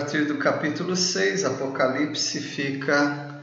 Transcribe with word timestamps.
partir 0.00 0.24
do 0.24 0.38
capítulo 0.38 0.96
6, 0.96 1.44
Apocalipse 1.44 2.40
fica 2.40 3.38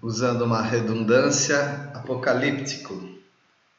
usando 0.00 0.42
uma 0.42 0.62
redundância 0.62 1.90
apocalíptico. 1.92 2.96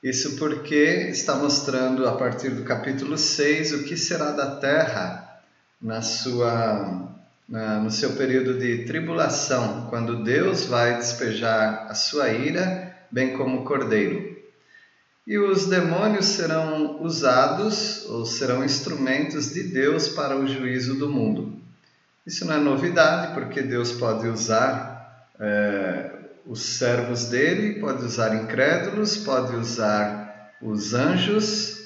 Isso 0.04 0.36
porque 0.36 1.08
está 1.10 1.36
mostrando 1.36 2.06
a 2.06 2.12
partir 2.12 2.50
do 2.50 2.64
capítulo 2.64 3.18
6 3.18 3.72
o 3.72 3.84
que 3.86 3.96
será 3.96 4.32
da 4.32 4.58
terra 4.58 5.42
na 5.82 6.02
sua 6.02 7.10
na, 7.48 7.80
no 7.80 7.90
seu 7.90 8.12
período 8.18 8.60
de 8.60 8.84
tribulação, 8.84 9.88
quando 9.90 10.26
Deus 10.26 10.66
vai 10.66 10.98
despejar 10.98 11.88
a 11.90 11.96
sua 11.96 12.28
ira, 12.34 12.98
bem 13.10 13.38
como 13.38 13.62
o 13.62 13.64
cordeiro. 13.64 14.36
E 15.26 15.38
os 15.38 15.68
demônios 15.68 16.26
serão 16.26 17.02
usados 17.02 18.06
ou 18.10 18.26
serão 18.26 18.66
instrumentos 18.66 19.54
de 19.54 19.64
Deus 19.64 20.10
para 20.10 20.36
o 20.36 20.46
juízo 20.46 20.96
do 20.96 21.08
mundo. 21.08 21.66
Isso 22.28 22.46
não 22.46 22.56
é 22.56 22.60
novidade, 22.60 23.34
porque 23.34 23.62
Deus 23.62 23.94
pode 23.94 24.28
usar 24.28 25.32
é, 25.40 26.12
os 26.46 26.62
servos 26.62 27.30
dele, 27.30 27.80
pode 27.80 28.04
usar 28.04 28.36
incrédulos, 28.36 29.16
pode 29.16 29.56
usar 29.56 30.52
os 30.62 30.94
anjos, 30.94 31.78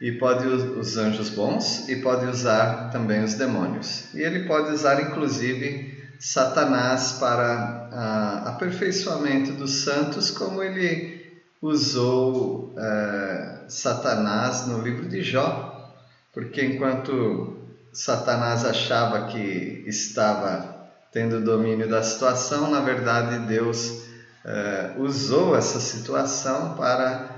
e 0.00 0.10
pode 0.10 0.48
os 0.48 0.96
anjos 0.96 1.30
bons, 1.30 1.88
e 1.88 1.94
pode 1.94 2.26
usar 2.26 2.90
também 2.90 3.22
os 3.22 3.34
demônios. 3.34 4.12
E 4.12 4.20
ele 4.20 4.48
pode 4.48 4.72
usar 4.72 5.00
inclusive 5.00 5.96
Satanás 6.18 7.12
para 7.20 7.88
a, 7.92 8.48
aperfeiçoamento 8.48 9.52
dos 9.52 9.84
santos, 9.84 10.28
como 10.32 10.60
ele 10.60 11.22
usou 11.62 12.74
é, 12.76 13.64
Satanás 13.68 14.66
no 14.66 14.82
livro 14.82 15.08
de 15.08 15.22
Jó, 15.22 15.94
porque 16.32 16.64
enquanto 16.64 17.61
Satanás 17.92 18.64
achava 18.64 19.26
que 19.26 19.84
estava 19.86 20.90
tendo 21.12 21.40
domínio 21.40 21.88
da 21.88 22.02
situação, 22.02 22.70
na 22.70 22.80
verdade 22.80 23.46
Deus 23.46 24.02
é, 24.44 24.94
usou 24.96 25.54
essa 25.54 25.78
situação 25.78 26.74
para 26.74 27.32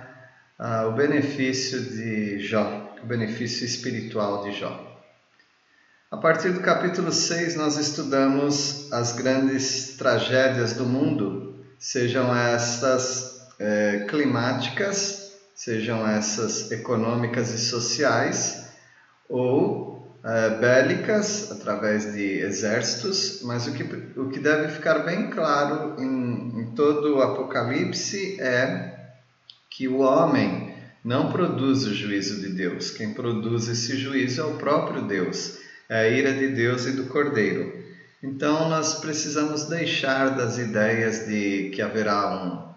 ah, 0.58 0.86
o 0.86 0.92
benefício 0.92 1.80
de 1.80 2.38
Jó, 2.38 2.96
o 3.02 3.06
benefício 3.06 3.64
espiritual 3.64 4.44
de 4.44 4.52
Jó. 4.52 4.94
A 6.10 6.16
partir 6.16 6.52
do 6.52 6.60
capítulo 6.60 7.10
6, 7.10 7.56
nós 7.56 7.76
estudamos 7.76 8.92
as 8.92 9.12
grandes 9.12 9.96
tragédias 9.96 10.74
do 10.74 10.86
mundo, 10.86 11.64
sejam 11.76 12.34
estas 12.34 13.48
é, 13.58 14.06
climáticas, 14.08 15.32
sejam 15.56 16.06
essas 16.08 16.70
econômicas 16.70 17.50
e 17.50 17.58
sociais, 17.58 18.64
ou 19.28 19.83
é, 20.24 20.50
bélicas, 20.50 21.52
através 21.52 22.14
de 22.14 22.40
exércitos, 22.40 23.42
mas 23.42 23.66
o 23.66 23.72
que, 23.72 23.82
o 24.18 24.30
que 24.30 24.40
deve 24.40 24.68
ficar 24.68 25.00
bem 25.00 25.28
claro 25.28 26.00
em, 26.00 26.60
em 26.60 26.66
todo 26.74 27.16
o 27.16 27.22
Apocalipse 27.22 28.40
é 28.40 29.12
que 29.68 29.86
o 29.86 29.98
homem 29.98 30.74
não 31.04 31.30
produz 31.30 31.84
o 31.84 31.94
juízo 31.94 32.40
de 32.40 32.48
Deus, 32.48 32.90
quem 32.90 33.12
produz 33.12 33.68
esse 33.68 33.96
juízo 33.98 34.40
é 34.40 34.44
o 34.44 34.54
próprio 34.54 35.02
Deus, 35.02 35.58
é 35.90 36.00
a 36.00 36.08
ira 36.08 36.32
de 36.32 36.48
Deus 36.48 36.86
e 36.86 36.92
do 36.92 37.04
Cordeiro. 37.04 37.84
Então 38.22 38.70
nós 38.70 38.94
precisamos 39.00 39.64
deixar 39.66 40.30
das 40.30 40.56
ideias 40.56 41.26
de 41.26 41.68
que 41.74 41.82
haverá 41.82 42.30
um 42.30 42.74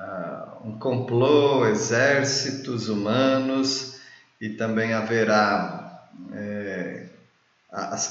uh, 0.00 0.68
um 0.68 0.78
complô, 0.78 1.66
exércitos 1.66 2.88
humanos 2.88 3.96
e 4.40 4.50
também 4.50 4.94
haverá 4.94 5.83
é, 6.32 7.06
as 7.70 8.08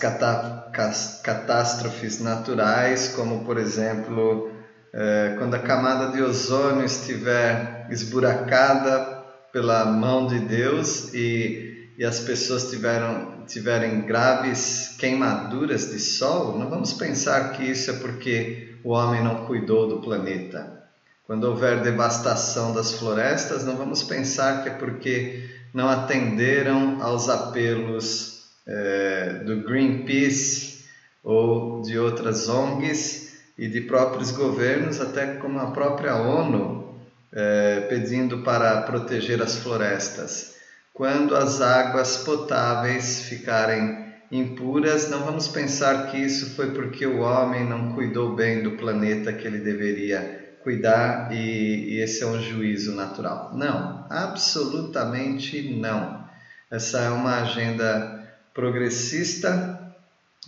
catástrofes 1.23 2.19
naturais, 2.19 3.09
como 3.09 3.45
por 3.45 3.57
exemplo 3.57 4.51
é, 4.93 5.35
quando 5.37 5.55
a 5.55 5.59
camada 5.59 6.11
de 6.11 6.21
ozônio 6.21 6.85
estiver 6.85 7.87
esburacada 7.89 9.23
pela 9.51 9.85
mão 9.85 10.27
de 10.27 10.39
Deus 10.39 11.13
e, 11.13 11.93
e 11.97 12.03
as 12.03 12.19
pessoas 12.19 12.69
tiveram, 12.69 13.43
tiverem 13.47 14.01
graves 14.01 14.95
queimaduras 14.99 15.89
de 15.89 15.99
sol, 15.99 16.57
não 16.57 16.69
vamos 16.69 16.93
pensar 16.93 17.53
que 17.53 17.63
isso 17.63 17.89
é 17.89 17.93
porque 17.93 18.77
o 18.83 18.91
homem 18.91 19.23
não 19.23 19.45
cuidou 19.45 19.87
do 19.87 20.01
planeta. 20.01 20.83
Quando 21.25 21.45
houver 21.45 21.81
devastação 21.81 22.73
das 22.73 22.93
florestas, 22.93 23.63
não 23.63 23.77
vamos 23.77 24.03
pensar 24.03 24.61
que 24.61 24.69
é 24.69 24.73
porque 24.73 25.49
não 25.73 25.89
atenderam 25.89 27.01
aos 27.01 27.29
apelos 27.29 28.43
é, 28.67 29.41
do 29.45 29.63
Greenpeace 29.63 30.83
ou 31.23 31.81
de 31.81 31.97
outras 31.97 32.47
ONGs 32.47 33.33
e 33.57 33.67
de 33.67 33.81
próprios 33.81 34.31
governos, 34.31 34.99
até 34.99 35.35
como 35.35 35.59
a 35.59 35.71
própria 35.71 36.15
ONU, 36.15 36.95
é, 37.31 37.81
pedindo 37.89 38.39
para 38.39 38.81
proteger 38.83 39.41
as 39.41 39.57
florestas. 39.57 40.53
Quando 40.93 41.35
as 41.35 41.61
águas 41.61 42.17
potáveis 42.17 43.23
ficarem 43.23 44.03
impuras, 44.31 45.09
não 45.09 45.23
vamos 45.23 45.47
pensar 45.47 46.11
que 46.11 46.17
isso 46.17 46.55
foi 46.55 46.71
porque 46.71 47.05
o 47.05 47.21
homem 47.21 47.67
não 47.67 47.93
cuidou 47.93 48.35
bem 48.35 48.61
do 48.61 48.71
planeta 48.71 49.33
que 49.33 49.47
ele 49.47 49.59
deveria 49.59 50.42
cuidar 50.63 51.31
e, 51.31 51.95
e 51.95 52.01
esse 52.01 52.23
é 52.23 52.27
um 52.27 52.41
juízo 52.41 52.95
natural. 52.95 53.51
Não, 53.53 54.05
absolutamente 54.09 55.75
não. 55.75 56.23
Essa 56.71 57.01
é 57.01 57.09
uma 57.09 57.41
agenda 57.41 58.27
progressista 58.53 59.93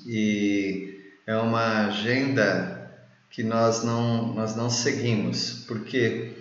e 0.06 1.00
é 1.28 1.36
uma 1.36 1.88
agenda 1.88 2.90
que 3.30 3.44
nós 3.44 3.84
não, 3.84 4.34
nós 4.34 4.56
não 4.56 4.70
seguimos, 4.70 5.66
porque 5.68 6.34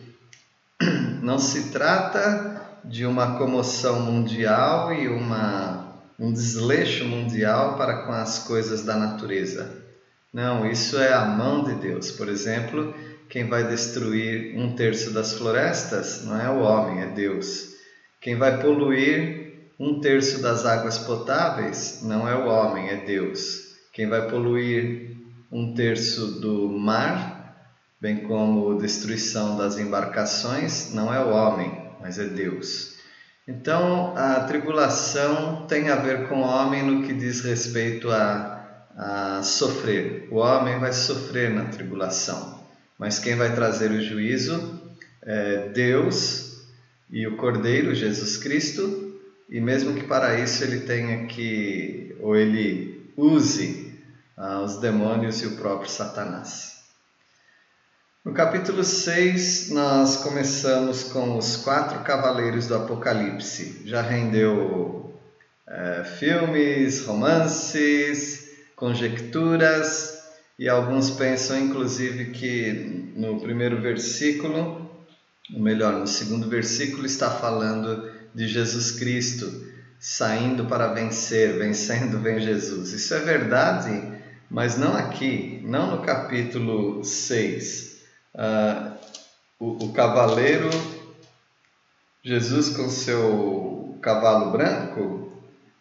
não 1.21 1.39
se 1.39 1.71
trata 1.71 2.63
de 2.85 3.05
uma 3.05 3.37
comoção 3.39 4.01
mundial 4.01 4.93
e 4.93 5.09
uma, 5.09 5.93
um 6.19 6.33
desleixo 6.33 7.05
mundial 7.05 7.77
para 7.77 8.05
com 8.05 8.13
as 8.13 8.41
coisas 8.41 8.85
da 8.85 8.97
natureza. 8.97 9.83
Não, 10.33 10.71
isso 10.71 10.99
é 10.99 11.13
a 11.13 11.25
mão 11.25 11.65
de 11.65 11.75
Deus. 11.77 12.11
Por 12.11 12.29
exemplo, 12.29 12.95
quem 13.29 13.49
vai 13.49 13.67
destruir 13.67 14.57
um 14.57 14.75
terço 14.75 15.11
das 15.13 15.33
florestas 15.35 16.25
não 16.25 16.41
é 16.41 16.49
o 16.49 16.61
homem, 16.61 17.03
é 17.03 17.07
Deus. 17.07 17.75
Quem 18.21 18.37
vai 18.37 18.61
poluir 18.61 19.73
um 19.79 20.01
terço 20.01 20.41
das 20.41 20.65
águas 20.65 20.99
potáveis 20.99 22.01
não 22.03 22.29
é 22.29 22.35
o 22.35 22.47
homem, 22.47 22.89
é 22.89 22.97
Deus. 22.97 23.75
Quem 23.93 24.09
vai 24.09 24.29
poluir 24.29 25.17
um 25.51 25.75
terço 25.75 26.41
do 26.41 26.69
mar, 26.69 27.57
bem 28.01 28.19
como 28.19 28.79
destruição 28.79 29.57
das 29.57 29.79
embarcações, 29.79 30.93
não 30.93 31.13
é 31.13 31.23
o 31.25 31.31
homem, 31.31 31.73
mas 32.01 32.19
é 32.19 32.25
Deus. 32.25 32.95
Então, 33.47 34.17
a 34.17 34.41
tribulação 34.41 35.67
tem 35.67 35.91
a 35.91 35.97
ver 35.97 36.29
com 36.29 36.37
o 36.37 36.47
homem 36.47 36.83
no 36.83 37.07
que 37.07 37.13
diz 37.13 37.43
respeito 37.43 38.11
a, 38.11 38.89
a 38.97 39.43
sofrer. 39.43 40.29
O 40.31 40.37
homem 40.37 40.79
vai 40.79 40.93
sofrer 40.93 41.51
na 41.51 41.67
tribulação. 41.67 42.64
Mas 42.99 43.19
quem 43.19 43.37
vai 43.37 43.55
trazer 43.55 43.91
o 43.91 44.03
juízo 44.03 44.81
é 45.23 45.69
Deus 45.69 46.65
e 47.11 47.27
o 47.27 47.37
Cordeiro, 47.37 47.95
Jesus 47.95 48.37
Cristo, 48.37 49.21
e 49.49 49.61
mesmo 49.61 49.95
que 49.95 50.05
para 50.05 50.39
isso 50.39 50.65
ele 50.65 50.81
tenha 50.81 51.27
que, 51.27 52.17
ou 52.21 52.37
ele 52.37 53.13
use 53.17 53.95
ah, 54.37 54.61
os 54.63 54.79
demônios 54.79 55.43
e 55.43 55.47
o 55.47 55.57
próprio 55.57 55.91
Satanás. 55.91 56.75
No 58.25 58.33
capítulo 58.33 58.83
6, 58.83 59.69
nós 59.71 60.17
começamos 60.17 61.05
com 61.05 61.37
os 61.37 61.59
quatro 61.59 62.01
cavaleiros 62.01 62.67
do 62.67 62.75
Apocalipse. 62.75 63.83
Já 63.85 64.01
rendeu 64.01 65.15
é, 65.69 66.05
filmes, 66.05 67.05
romances, 67.05 68.49
conjecturas, 68.75 70.14
e 70.59 70.69
alguns 70.69 71.11
pensam 71.11 71.59
inclusive 71.59 72.31
que 72.31 73.13
no 73.17 73.41
primeiro 73.41 73.81
versículo, 73.81 74.89
ou 75.53 75.61
melhor, 75.61 75.95
no 75.95 76.07
segundo 76.07 76.49
versículo, 76.49 77.05
está 77.07 77.31
falando 77.31 78.11
de 78.35 78.47
Jesus 78.47 78.93
Cristo 78.93 79.65
saindo 79.99 80.67
para 80.67 80.89
vencer, 80.89 81.57
vencendo 81.59 82.21
vem 82.21 82.39
Jesus. 82.41 82.93
Isso 82.93 83.15
é 83.15 83.21
verdade, 83.21 84.21
mas 84.51 84.77
não 84.77 84.95
aqui, 84.95 85.61
não 85.65 85.97
no 85.97 86.03
capítulo 86.03 87.03
6. 87.03 88.03
Uh, 88.35 88.39
ah, 88.39 88.97
o, 89.59 89.87
o 89.87 89.93
cavaleiro, 89.93 90.69
Jesus 92.23 92.71
com 92.71 92.89
seu 92.89 93.99
cavalo 94.03 94.53
branco, 94.53 95.33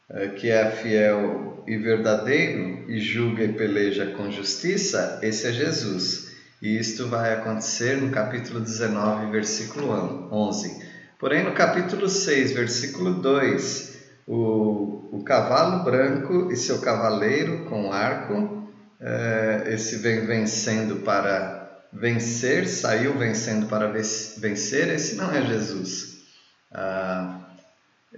uh, 0.10 0.30
que 0.36 0.50
é 0.50 0.72
fiel 0.72 1.53
e 1.68 1.78
verdadeiro 1.78 2.90
e 2.90 3.00
julga 3.00 3.44
e 3.44 3.54
peleja 3.54 4.08
com 4.08 4.32
justiça, 4.32 5.20
esse 5.22 5.48
é 5.48 5.52
Jesus. 5.52 6.34
E 6.62 6.78
isto 6.78 7.08
vai 7.08 7.34
acontecer 7.34 7.98
no 7.98 8.10
capítulo 8.10 8.60
19, 8.60 9.32
versículo 9.32 10.30
11. 10.32 10.82
Porém, 11.20 11.44
no 11.44 11.54
capítulo 11.54 12.08
6, 12.08 12.54
versículo 12.54 13.16
2, 13.16 13.98
o, 14.28 15.10
o 15.12 15.24
cavalo 15.24 15.84
branco 15.84 16.52
e 16.52 16.56
seu 16.56 16.80
cavaleiro 16.80 17.66
com 17.66 17.92
arco. 17.92 18.64
É, 19.00 19.64
esse 19.68 19.98
vem 19.98 20.26
vencendo 20.26 20.98
para 20.98 21.82
vencer, 21.92 22.68
saiu 22.68 23.18
vencendo 23.18 23.68
para 23.68 23.88
vencer. 23.88 24.90
Esse 24.90 25.16
não 25.16 25.32
é 25.32 25.42
Jesus. 25.46 26.24
Ah, 26.72 27.42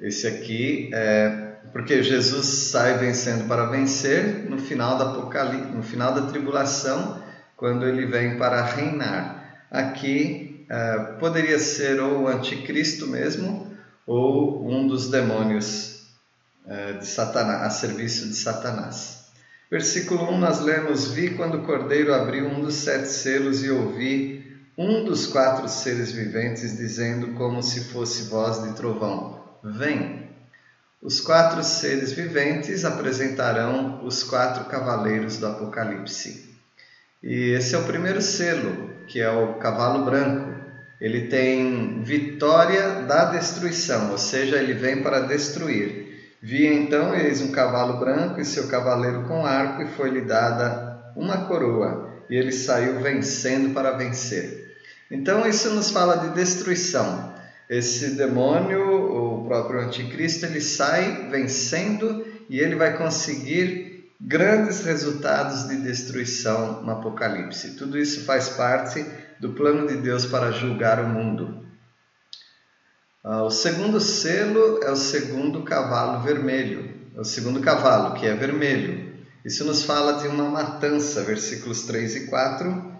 esse 0.01 0.27
aqui 0.27 0.89
é 0.93 1.44
porque 1.75 2.01
Jesus 2.01 2.45
sai 2.71 2.97
vencendo 2.99 3.49
para 3.49 3.65
vencer 3.65 4.49
no 4.49 4.57
final 4.57 4.97
da 4.97 5.11
apocalipse, 5.11 5.75
no 5.75 5.83
final 5.83 6.13
da 6.13 6.21
tribulação, 6.21 7.21
quando 7.57 7.85
ele 7.85 8.05
vem 8.05 8.37
para 8.37 8.63
reinar. 8.63 9.65
Aqui 9.69 10.65
é, 10.69 10.97
poderia 11.19 11.59
ser 11.59 11.99
ou 11.99 12.21
o 12.21 12.27
anticristo 12.29 13.07
mesmo 13.07 13.75
ou 14.07 14.71
um 14.71 14.87
dos 14.87 15.09
demônios 15.09 16.05
é, 16.65 16.93
de 16.93 17.05
Satanás, 17.05 17.63
a 17.63 17.69
serviço 17.69 18.29
de 18.29 18.35
Satanás. 18.35 19.25
Versículo 19.69 20.31
1 20.31 20.37
nós 20.37 20.61
lemos: 20.61 21.11
Vi 21.11 21.31
quando 21.31 21.55
o 21.55 21.65
cordeiro 21.65 22.13
abriu 22.13 22.47
um 22.47 22.61
dos 22.61 22.75
sete 22.75 23.09
selos 23.09 23.65
e 23.65 23.69
ouvi 23.69 24.45
um 24.77 25.03
dos 25.03 25.27
quatro 25.27 25.67
seres 25.67 26.13
viventes 26.13 26.77
dizendo, 26.77 27.33
como 27.33 27.61
se 27.61 27.89
fosse 27.89 28.29
voz 28.29 28.63
de 28.63 28.73
trovão: 28.77 29.43
Vem. 29.61 30.24
Os 31.01 31.21
quatro 31.21 31.63
seres 31.63 32.13
viventes 32.13 32.83
apresentarão 32.83 34.03
os 34.05 34.23
quatro 34.23 34.65
cavaleiros 34.65 35.37
do 35.37 35.47
Apocalipse. 35.47 36.55
E 37.21 37.51
esse 37.51 37.75
é 37.75 37.77
o 37.77 37.83
primeiro 37.83 38.21
selo, 38.21 38.89
que 39.07 39.19
é 39.19 39.29
o 39.29 39.55
cavalo 39.55 40.05
branco. 40.05 40.53
Ele 40.99 41.27
tem 41.27 42.01
vitória 42.03 43.01
da 43.01 43.25
destruição, 43.25 44.11
ou 44.11 44.17
seja, 44.17 44.57
ele 44.57 44.73
vem 44.73 45.01
para 45.03 45.21
destruir. 45.21 46.05
Vi 46.41 46.65
então, 46.67 47.15
eis 47.15 47.41
um 47.41 47.51
cavalo 47.51 47.99
branco 47.99 48.39
e 48.39 48.45
seu 48.45 48.67
cavaleiro 48.67 49.23
com 49.23 49.45
arco, 49.45 49.81
e 49.81 49.87
foi-lhe 49.87 50.21
dada 50.21 51.11
uma 51.15 51.45
coroa, 51.45 52.23
e 52.29 52.35
ele 52.35 52.51
saiu 52.51 52.99
vencendo 53.01 53.73
para 53.73 53.91
vencer. 53.91 54.77
Então, 55.09 55.47
isso 55.47 55.69
nos 55.71 55.89
fala 55.89 56.17
de 56.17 56.35
destruição. 56.35 57.33
Esse 57.69 58.11
demônio, 58.11 58.94
próprio 59.45 59.81
anticristo, 59.81 60.45
ele 60.45 60.61
sai 60.61 61.29
vencendo 61.29 62.25
e 62.49 62.59
ele 62.59 62.75
vai 62.75 62.97
conseguir 62.97 64.13
grandes 64.19 64.83
resultados 64.83 65.67
de 65.67 65.77
destruição 65.77 66.81
no 66.83 66.91
Apocalipse. 66.91 67.75
Tudo 67.75 67.97
isso 67.97 68.25
faz 68.25 68.49
parte 68.49 69.05
do 69.39 69.53
plano 69.53 69.87
de 69.87 69.97
Deus 69.97 70.25
para 70.25 70.51
julgar 70.51 70.99
o 70.99 71.07
mundo. 71.07 71.65
Ah, 73.23 73.43
o 73.43 73.49
segundo 73.49 73.99
selo 73.99 74.79
é 74.83 74.91
o 74.91 74.95
segundo 74.95 75.63
cavalo 75.63 76.21
vermelho, 76.21 76.93
é 77.15 77.19
o 77.19 77.25
segundo 77.25 77.59
cavalo, 77.59 78.13
que 78.13 78.25
é 78.27 78.35
vermelho. 78.35 79.15
Isso 79.43 79.63
nos 79.65 79.83
fala 79.83 80.21
de 80.21 80.27
uma 80.27 80.49
matança, 80.49 81.23
versículos 81.23 81.83
3 81.83 82.15
e 82.15 82.27
4. 82.27 82.95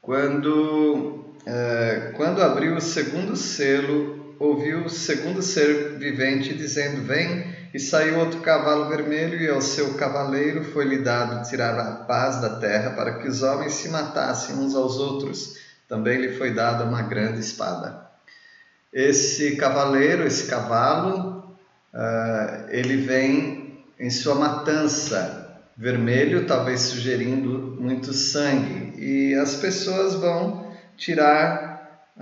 Quando, 0.00 1.34
é, 1.46 2.12
quando 2.16 2.42
abriu 2.42 2.76
o 2.76 2.80
segundo 2.80 3.36
selo, 3.36 4.21
ouviu 4.38 4.84
o 4.84 4.90
segundo 4.90 5.42
ser 5.42 5.98
vivente 5.98 6.54
dizendo: 6.54 7.02
Vem, 7.02 7.54
e 7.72 7.78
saiu 7.78 8.18
outro 8.18 8.40
cavalo 8.40 8.88
vermelho, 8.88 9.40
e 9.40 9.48
ao 9.48 9.60
seu 9.60 9.94
cavaleiro 9.94 10.64
foi-lhe 10.64 10.98
dado 10.98 11.48
tirar 11.48 11.78
a 11.78 12.04
paz 12.04 12.40
da 12.40 12.56
terra, 12.56 12.90
para 12.90 13.18
que 13.18 13.28
os 13.28 13.42
homens 13.42 13.72
se 13.74 13.88
matassem 13.88 14.56
uns 14.56 14.74
aos 14.74 14.98
outros. 14.98 15.56
Também 15.88 16.20
lhe 16.20 16.36
foi 16.36 16.52
dada 16.52 16.84
uma 16.84 17.02
grande 17.02 17.40
espada. 17.40 18.06
Esse 18.92 19.56
cavaleiro, 19.56 20.26
esse 20.26 20.46
cavalo, 20.46 21.56
uh, 21.94 22.68
ele 22.68 22.98
vem 22.98 23.82
em 23.98 24.10
sua 24.10 24.34
matança, 24.34 25.60
vermelho, 25.76 26.46
talvez 26.46 26.80
sugerindo 26.80 27.76
muito 27.80 28.12
sangue, 28.12 28.92
e 28.98 29.34
as 29.34 29.56
pessoas 29.56 30.14
vão 30.14 30.72
tirar 30.96 31.71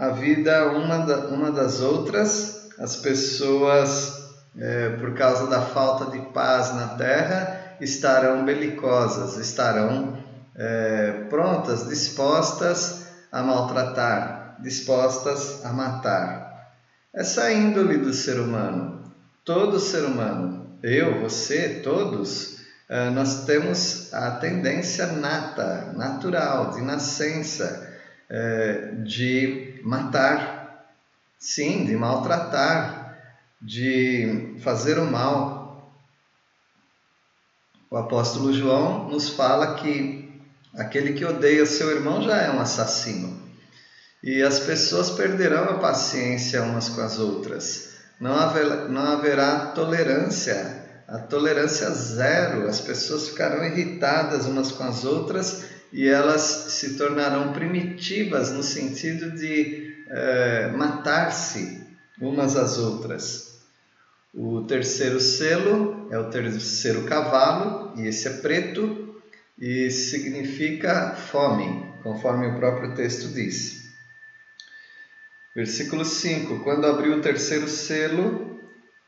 a 0.01 0.09
vida 0.09 0.73
uma, 0.73 1.01
da, 1.01 1.27
uma 1.27 1.53
das 1.53 1.83
outras, 1.83 2.71
as 2.79 2.97
pessoas, 2.97 4.31
é, 4.59 4.89
por 4.97 5.13
causa 5.13 5.47
da 5.47 5.61
falta 5.61 6.11
de 6.11 6.25
paz 6.33 6.75
na 6.75 6.89
terra, 6.95 7.77
estarão 7.83 8.43
belicosas, 8.43 9.37
estarão 9.37 10.17
é, 10.57 11.27
prontas, 11.29 11.87
dispostas 11.87 13.09
a 13.31 13.43
maltratar, 13.43 14.57
dispostas 14.61 15.63
a 15.67 15.71
matar. 15.71 16.71
Essa 17.13 17.53
índole 17.53 17.99
do 17.99 18.15
ser 18.15 18.41
humano, 18.41 19.03
todo 19.45 19.79
ser 19.79 20.07
humano, 20.07 20.79
eu, 20.83 21.21
você, 21.21 21.81
todos, 21.85 22.57
é, 22.89 23.11
nós 23.11 23.45
temos 23.45 24.15
a 24.15 24.31
tendência 24.31 25.09
nata, 25.09 25.93
natural, 25.95 26.71
de 26.71 26.81
nascença, 26.81 27.87
é, 28.31 28.93
de 29.05 29.70
matar, 29.85 30.87
sim, 31.39 31.85
de 31.85 31.97
maltratar, 31.97 33.17
de 33.61 34.57
fazer 34.63 34.99
o 34.99 35.11
mal. 35.11 35.93
O 37.91 37.97
apóstolo 37.97 38.53
João 38.53 39.09
nos 39.09 39.31
fala 39.31 39.75
que 39.75 40.41
aquele 40.75 41.13
que 41.13 41.25
odeia 41.25 41.67
seu 41.67 41.91
irmão 41.91 42.23
já 42.23 42.37
é 42.39 42.51
um 42.51 42.61
assassino. 42.61 43.41
E 44.23 44.43
as 44.43 44.61
pessoas 44.61 45.11
perderão 45.11 45.65
a 45.65 45.79
paciência 45.79 46.63
umas 46.63 46.89
com 46.89 47.01
as 47.01 47.19
outras. 47.19 47.91
Não 48.21 48.35
haverá, 48.37 48.89
não 48.89 49.13
haverá 49.13 49.67
tolerância, 49.69 51.03
a 51.09 51.19
tolerância 51.19 51.91
zero. 51.91 52.69
As 52.69 52.81
pessoas 52.81 53.29
ficarão 53.29 53.65
irritadas 53.65 54.47
umas 54.47 54.71
com 54.71 54.85
as 54.85 55.05
outras 55.05 55.80
e 55.93 56.07
elas 56.07 56.43
se 56.69 56.97
tornarão 56.97 57.53
primitivas 57.53 58.53
no 58.53 58.63
sentido 58.63 59.33
de 59.33 60.05
é, 60.09 60.69
matar-se 60.69 61.81
umas 62.21 62.57
às 62.57 62.79
outras. 62.79 63.61
O 64.33 64.63
terceiro 64.63 65.19
selo 65.19 66.07
é 66.11 66.19
o 66.19 66.31
terceiro 66.31 67.05
cavalo, 67.05 67.93
e 67.99 68.07
esse 68.07 68.29
é 68.29 68.33
preto, 68.35 69.21
e 69.59 69.91
significa 69.91 71.15
fome, 71.15 71.85
conforme 72.03 72.47
o 72.47 72.57
próprio 72.57 72.95
texto 72.95 73.29
diz. 73.29 73.91
Versículo 75.55 76.05
5: 76.05 76.61
Quando 76.61 76.87
abriu 76.87 77.17
o 77.17 77.21
terceiro 77.21 77.69
selo, 77.69 78.61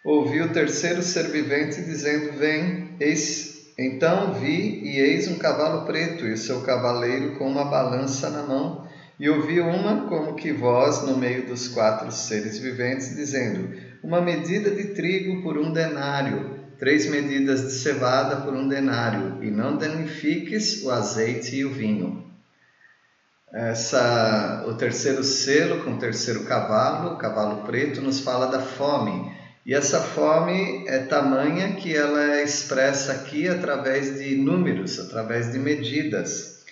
ouvi 0.05 0.41
o 0.41 0.53
terceiro 0.53 1.01
ser 1.03 1.29
vivente 1.29 1.81
dizendo: 1.83 2.37
Vem, 2.37 2.97
eis 2.99 3.52
então 3.79 4.35
vi 4.35 4.83
e 4.85 4.99
eis 4.99 5.29
um 5.29 5.39
cavalo 5.39 5.87
preto 5.87 6.27
e 6.27 6.33
o 6.33 6.37
seu 6.37 6.61
cavaleiro 6.63 7.39
com 7.39 7.47
uma 7.49 7.65
balança 7.65 8.29
na 8.31 8.43
mão, 8.43 8.87
e 9.19 9.29
ouvi 9.29 9.61
uma 9.61 10.09
como 10.09 10.35
que 10.35 10.53
voz 10.53 11.03
no 11.03 11.17
meio 11.17 11.47
dos 11.47 11.69
quatro 11.69 12.11
seres 12.11 12.59
viventes, 12.59 13.15
dizendo: 13.15 13.75
Uma 14.03 14.21
medida 14.21 14.71
de 14.71 14.95
trigo 14.95 15.43
por 15.43 15.57
um 15.57 15.73
denário, 15.73 16.59
três 16.79 17.07
medidas 17.07 17.63
de 17.63 17.73
cevada 17.73 18.37
por 18.37 18.53
um 18.53 18.67
denário, 18.67 19.43
e 19.43 19.51
não 19.51 19.77
danifiques 19.77 20.83
o 20.83 20.91
azeite 20.91 21.57
e 21.57 21.65
o 21.65 21.73
vinho. 21.73 22.25
Essa, 23.53 24.65
o 24.67 24.75
terceiro 24.75 25.23
selo 25.23 25.85
com 25.85 25.93
o 25.93 25.99
terceiro 25.99 26.45
cavalo, 26.45 27.15
o 27.15 27.19
cavalo 27.19 27.63
preto, 27.63 28.01
nos 28.01 28.21
fala 28.21 28.47
da 28.47 28.61
fome 28.61 29.42
e 29.65 29.75
essa 29.75 30.01
fome 30.01 30.85
é 30.89 30.99
tamanha 31.01 31.75
que 31.75 31.95
ela 31.95 32.35
é 32.35 32.43
expressa 32.43 33.13
aqui 33.13 33.49
através 33.49 34.19
de 34.19 34.35
números, 34.37 34.99
através 34.99 35.53
de 35.53 35.59
medidas. 35.59 36.65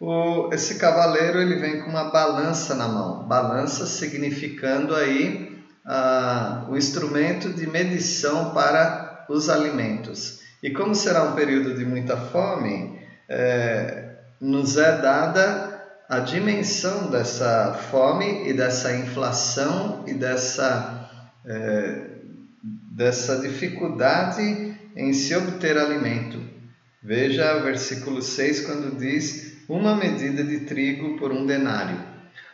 O, 0.00 0.48
esse 0.52 0.76
cavaleiro 0.76 1.38
ele 1.38 1.56
vem 1.56 1.82
com 1.82 1.90
uma 1.90 2.10
balança 2.10 2.74
na 2.74 2.88
mão, 2.88 3.28
balança 3.28 3.84
significando 3.84 4.94
aí 4.96 5.62
ah, 5.84 6.66
o 6.70 6.76
instrumento 6.76 7.52
de 7.52 7.66
medição 7.66 8.54
para 8.54 9.26
os 9.28 9.50
alimentos. 9.50 10.40
E 10.62 10.70
como 10.70 10.94
será 10.94 11.24
um 11.24 11.34
período 11.34 11.74
de 11.74 11.84
muita 11.84 12.16
fome, 12.16 12.98
é, 13.28 14.16
nos 14.40 14.76
é 14.76 15.00
dada 15.00 15.70
a 16.08 16.18
dimensão 16.18 17.10
dessa 17.10 17.74
fome 17.90 18.48
e 18.48 18.52
dessa 18.52 18.94
inflação 18.96 20.04
e 20.06 20.14
dessa 20.14 21.08
é, 21.46 22.09
dessa 22.90 23.38
dificuldade 23.38 24.74
em 24.96 25.12
se 25.12 25.34
obter 25.36 25.78
alimento. 25.78 26.40
Veja 27.00 27.56
o 27.56 27.62
versículo 27.62 28.20
6 28.20 28.66
quando 28.66 28.98
diz: 28.98 29.64
uma 29.68 29.94
medida 29.94 30.42
de 30.42 30.60
trigo 30.60 31.16
por 31.16 31.30
um 31.30 31.46
denário. 31.46 32.10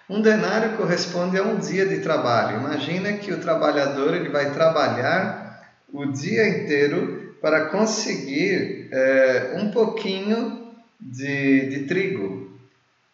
Um 0.08 0.20
denário 0.20 0.76
corresponde 0.76 1.36
a 1.36 1.42
um 1.42 1.58
dia 1.58 1.86
de 1.86 1.98
trabalho. 1.98 2.60
Imagina 2.60 3.14
que 3.14 3.32
o 3.32 3.40
trabalhador 3.40 4.14
ele 4.14 4.28
vai 4.28 4.52
trabalhar 4.52 5.66
o 5.92 6.06
dia 6.06 6.46
inteiro 6.48 7.34
para 7.40 7.66
conseguir 7.66 8.88
é, 8.92 9.56
um 9.56 9.70
pouquinho 9.70 10.74
de, 11.00 11.68
de 11.70 11.84
trigo 11.86 12.56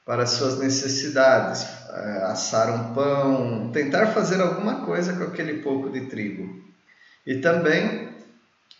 para 0.04 0.26
suas 0.26 0.58
necessidades, 0.58 1.66
é, 1.90 2.24
assar 2.24 2.74
um 2.74 2.92
pão, 2.92 3.70
tentar 3.72 4.08
fazer 4.08 4.40
alguma 4.40 4.84
coisa 4.84 5.14
com 5.14 5.24
aquele 5.24 5.62
pouco 5.62 5.88
de 5.88 6.02
trigo. 6.02 6.71
E 7.26 7.36
também 7.36 8.08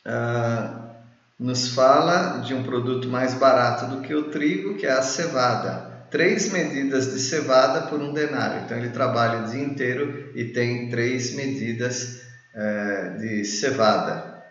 ah, 0.05 0.95
nos 1.39 1.69
fala 1.69 2.39
de 2.39 2.55
um 2.55 2.63
produto 2.63 3.09
mais 3.09 3.35
barato 3.35 3.87
do 3.87 4.03
que 4.03 4.15
o 4.15 4.31
trigo, 4.31 4.77
que 4.77 4.87
é 4.87 4.93
a 4.93 5.03
cevada. 5.03 5.91
Três 6.11 6.53
medidas 6.53 7.13
de 7.13 7.19
cevada 7.19 7.83
por 7.83 8.01
um 8.01 8.13
denário. 8.13 8.63
Então 8.65 8.77
ele 8.77 8.91
trabalha 8.91 9.41
o 9.41 9.51
dia 9.51 9.63
inteiro 9.63 10.31
e 10.35 10.45
tem 10.47 10.91
três 10.91 11.35
medidas 11.35 12.21
eh, 12.55 13.17
de 13.19 13.45
cevada. 13.45 14.45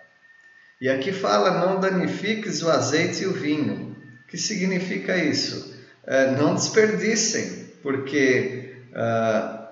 E 0.81 0.89
aqui 0.89 1.11
fala: 1.11 1.59
não 1.59 1.79
danifiques 1.79 2.63
o 2.63 2.69
azeite 2.69 3.23
e 3.23 3.27
o 3.27 3.33
vinho. 3.33 3.95
O 4.23 4.27
que 4.27 4.37
significa 4.37 5.15
isso? 5.15 5.75
Eh, 6.07 6.31
não 6.31 6.55
desperdicem, 6.55 7.69
porque 7.83 8.73
uh, 8.91 9.67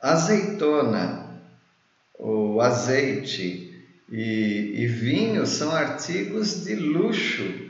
azeitona, 0.00 1.17
o 2.18 2.60
azeite 2.60 3.68
e, 4.10 4.82
e 4.82 4.86
vinho 4.86 5.46
são 5.46 5.70
artigos 5.70 6.64
de 6.64 6.74
luxo. 6.74 7.68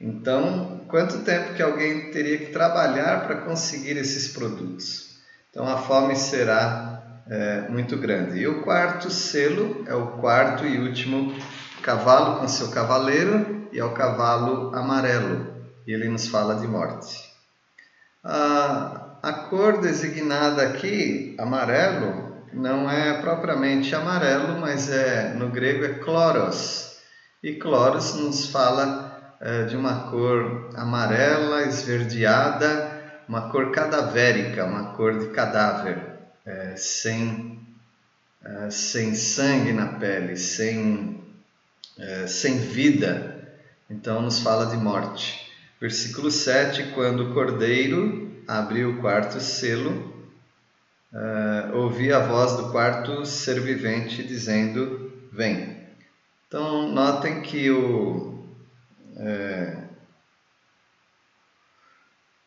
Então, 0.00 0.80
quanto 0.88 1.20
tempo 1.20 1.54
que 1.54 1.62
alguém 1.62 2.10
teria 2.10 2.38
que 2.38 2.52
trabalhar 2.52 3.26
para 3.26 3.36
conseguir 3.42 3.96
esses 3.96 4.28
produtos? 4.28 5.18
Então, 5.50 5.68
a 5.68 5.78
fome 5.78 6.16
será 6.16 7.22
é, 7.30 7.68
muito 7.68 7.96
grande. 7.96 8.40
E 8.40 8.46
o 8.46 8.62
quarto 8.62 9.10
selo 9.10 9.84
é 9.86 9.94
o 9.94 10.18
quarto 10.18 10.66
e 10.66 10.78
último 10.78 11.32
cavalo 11.80 12.40
com 12.40 12.48
seu 12.48 12.68
cavaleiro 12.70 13.68
e 13.72 13.78
é 13.78 13.84
o 13.84 13.92
cavalo 13.92 14.74
amarelo. 14.74 15.54
E 15.86 15.92
ele 15.92 16.08
nos 16.08 16.26
fala 16.26 16.56
de 16.56 16.66
morte. 16.66 17.30
A, 18.22 19.18
a 19.22 19.32
cor 19.32 19.80
designada 19.80 20.62
aqui, 20.62 21.36
amarelo, 21.38 22.33
não 22.54 22.90
é 22.90 23.20
propriamente 23.20 23.94
amarelo, 23.94 24.60
mas 24.60 24.90
é 24.90 25.34
no 25.34 25.48
grego 25.48 25.84
é 25.84 26.02
chloros. 26.02 26.96
E 27.42 27.58
chloros 27.60 28.14
nos 28.14 28.46
fala 28.46 29.36
é, 29.40 29.64
de 29.64 29.76
uma 29.76 30.10
cor 30.10 30.70
amarela, 30.74 31.64
esverdeada, 31.64 32.94
uma 33.28 33.50
cor 33.50 33.72
cadavérica, 33.72 34.64
uma 34.64 34.94
cor 34.94 35.18
de 35.18 35.26
cadáver, 35.30 35.98
é, 36.46 36.74
sem, 36.76 37.60
é, 38.44 38.70
sem 38.70 39.14
sangue 39.14 39.72
na 39.72 39.86
pele, 39.86 40.36
sem, 40.36 41.22
é, 41.98 42.26
sem 42.26 42.58
vida. 42.58 43.48
Então 43.90 44.22
nos 44.22 44.38
fala 44.38 44.66
de 44.66 44.76
morte. 44.76 45.52
Versículo 45.80 46.30
7: 46.30 46.92
Quando 46.94 47.30
o 47.30 47.34
cordeiro 47.34 48.42
abriu 48.46 48.90
o 48.90 49.00
quarto 49.00 49.40
selo, 49.40 50.13
uh, 51.14 51.76
ouvi 51.76 52.12
a 52.12 52.18
voz 52.18 52.56
do 52.56 52.70
quarto 52.70 53.24
ser 53.24 53.60
vivente 53.60 54.22
dizendo: 54.22 55.12
Vem. 55.32 55.74
Então, 56.46 56.88
notem 56.88 57.40
que 57.40 57.70
o, 57.70 58.44
é, 59.16 59.76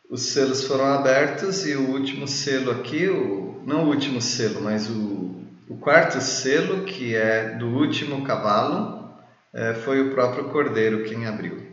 os 0.10 0.22
selos 0.22 0.64
foram 0.64 0.86
abertos 0.86 1.66
e 1.66 1.76
o 1.76 1.90
último 1.90 2.28
selo 2.28 2.72
aqui, 2.72 3.08
o, 3.08 3.62
não 3.66 3.84
o 3.84 3.88
último 3.88 4.22
selo, 4.22 4.62
mas 4.62 4.90
o, 4.90 5.42
o 5.68 5.78
quarto 5.78 6.22
selo, 6.22 6.86
que 6.86 7.16
é 7.16 7.56
do 7.56 7.68
último 7.68 8.24
cavalo, 8.24 9.12
é, 9.54 9.74
foi 9.74 10.02
o 10.02 10.12
próprio 10.12 10.46
cordeiro 10.46 11.04
quem 11.04 11.26
abriu. 11.26 11.68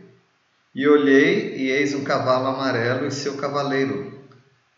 E 0.73 0.85
olhei, 0.87 1.55
e 1.55 1.71
eis 1.71 1.93
um 1.93 2.03
cavalo 2.03 2.47
amarelo 2.47 3.07
e 3.07 3.11
seu 3.11 3.37
cavaleiro, 3.37 4.14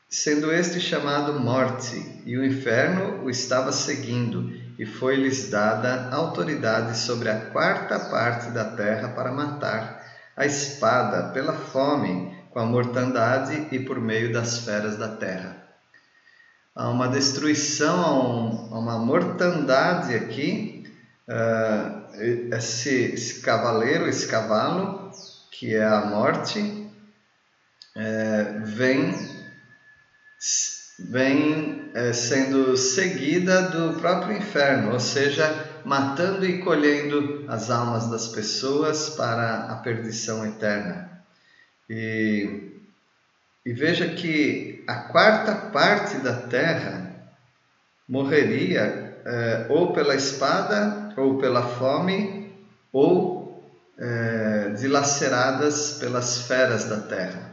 sendo 0.09 0.51
este 0.51 0.79
chamado 0.79 1.39
Morte, 1.39 2.21
e 2.25 2.37
o 2.37 2.45
inferno 2.45 3.23
o 3.23 3.29
estava 3.29 3.71
seguindo, 3.71 4.51
e 4.79 4.85
foi-lhes 4.85 5.49
dada 5.49 6.09
autoridade 6.13 6.97
sobre 6.97 7.29
a 7.29 7.47
quarta 7.47 7.99
parte 7.99 8.51
da 8.51 8.65
terra 8.65 9.09
para 9.09 9.31
matar, 9.31 10.05
a 10.35 10.45
espada, 10.45 11.29
pela 11.33 11.53
fome, 11.53 12.37
com 12.51 12.59
a 12.59 12.65
mortandade 12.65 13.67
e 13.71 13.79
por 13.79 13.99
meio 13.99 14.31
das 14.31 14.59
feras 14.59 14.97
da 14.97 15.09
terra. 15.09 15.57
Há 16.75 16.89
uma 16.89 17.07
destruição, 17.07 18.69
há 18.71 18.77
uma 18.77 18.99
mortandade 18.99 20.15
aqui. 20.15 20.85
Uh, 21.27 22.55
esse, 22.55 23.13
esse 23.13 23.41
cavaleiro, 23.41 24.07
esse 24.07 24.27
cavalo, 24.27 25.11
que 25.51 25.75
é 25.75 25.83
a 25.83 26.05
morte, 26.05 26.87
é, 27.95 28.59
vem 28.63 29.36
vem 30.99 31.91
é, 31.93 32.11
sendo 32.11 32.75
seguida 32.75 33.63
do 33.63 33.99
próprio 33.99 34.37
inferno, 34.37 34.93
ou 34.93 34.99
seja, 34.99 35.81
matando 35.85 36.45
e 36.45 36.59
colhendo 36.59 37.45
as 37.47 37.69
almas 37.69 38.09
das 38.09 38.27
pessoas 38.27 39.09
para 39.09 39.65
a 39.65 39.75
perdição 39.75 40.45
eterna. 40.45 41.21
E, 41.89 42.71
e 43.65 43.73
veja 43.73 44.07
que 44.09 44.83
a 44.87 44.95
quarta 44.95 45.53
parte 45.53 46.17
da 46.17 46.33
terra 46.33 47.15
morreria 48.07 49.07
é, 49.25 49.65
ou 49.69 49.93
pela 49.93 50.15
espada, 50.15 51.13
ou 51.17 51.37
pela 51.37 51.61
fome, 51.61 52.51
ou 52.93 53.63
é, 53.97 54.69
dilaceradas 54.77 55.97
pelas 55.99 56.47
feras 56.47 56.85
da 56.85 57.01
terra. 57.01 57.46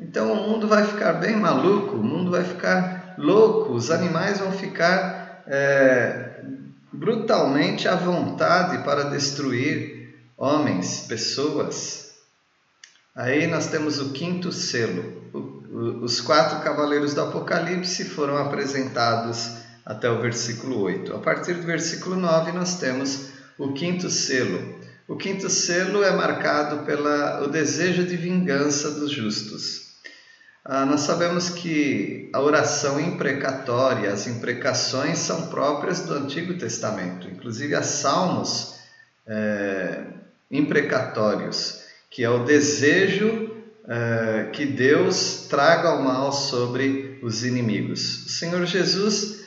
Então 0.00 0.32
o 0.32 0.48
mundo 0.48 0.66
vai 0.66 0.86
ficar 0.86 1.12
bem 1.14 1.36
maluco, 1.36 1.96
o 1.96 2.02
mundo 2.02 2.30
vai 2.30 2.42
ficar 2.42 3.14
louco, 3.18 3.74
os 3.74 3.90
animais 3.90 4.38
vão 4.38 4.50
ficar 4.50 5.42
é, 5.46 6.40
brutalmente 6.90 7.86
à 7.86 7.94
vontade 7.94 8.82
para 8.82 9.04
destruir 9.04 10.14
homens, 10.36 11.02
pessoas. 11.02 12.10
Aí 13.14 13.46
nós 13.46 13.66
temos 13.66 14.00
o 14.00 14.10
quinto 14.12 14.50
selo. 14.50 15.20
os 16.02 16.20
quatro 16.20 16.60
cavaleiros 16.60 17.12
do 17.12 17.20
Apocalipse 17.20 18.04
foram 18.06 18.38
apresentados 18.38 19.52
até 19.84 20.10
o 20.10 20.20
versículo 20.20 20.80
8. 20.80 21.14
A 21.14 21.18
partir 21.18 21.54
do 21.54 21.66
versículo 21.66 22.16
9 22.16 22.52
nós 22.52 22.78
temos 22.78 23.28
o 23.58 23.72
quinto 23.74 24.08
selo. 24.08 24.80
O 25.06 25.16
quinto 25.16 25.50
selo 25.50 26.02
é 26.02 26.10
marcado 26.12 26.86
pelo 26.86 27.48
desejo 27.48 28.06
de 28.06 28.16
vingança 28.16 28.92
dos 28.92 29.10
justos. 29.10 29.89
Ah, 30.64 30.84
nós 30.84 31.00
sabemos 31.00 31.48
que 31.48 32.28
a 32.34 32.40
oração 32.40 33.00
imprecatória, 33.00 34.12
as 34.12 34.26
imprecações 34.26 35.18
são 35.18 35.46
próprias 35.48 36.00
do 36.00 36.12
Antigo 36.14 36.54
Testamento, 36.58 37.26
inclusive 37.28 37.74
há 37.74 37.82
salmos 37.82 38.78
é, 39.26 40.02
imprecatórios, 40.50 41.82
que 42.10 42.22
é 42.22 42.28
o 42.28 42.44
desejo 42.44 43.56
é, 43.88 44.50
que 44.52 44.66
Deus 44.66 45.46
traga 45.48 45.94
o 45.94 46.04
mal 46.04 46.30
sobre 46.30 47.18
os 47.22 47.42
inimigos. 47.42 48.26
O 48.26 48.28
Senhor 48.28 48.66
Jesus 48.66 49.40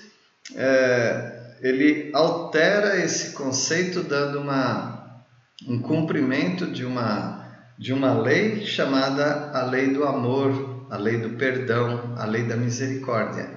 é, 0.55 1.53
ele 1.61 2.09
altera 2.11 2.97
esse 2.99 3.33
conceito 3.33 4.01
dando 4.01 4.39
uma, 4.39 5.23
um 5.67 5.79
cumprimento 5.79 6.65
de 6.65 6.83
uma, 6.83 7.47
de 7.77 7.93
uma 7.93 8.19
lei 8.19 8.65
chamada 8.65 9.51
a 9.53 9.63
lei 9.63 9.93
do 9.93 10.03
amor 10.03 10.72
a 10.93 10.97
lei 10.97 11.17
do 11.17 11.31
perdão, 11.31 12.13
a 12.19 12.25
lei 12.25 12.43
da 12.43 12.55
misericórdia. 12.55 13.49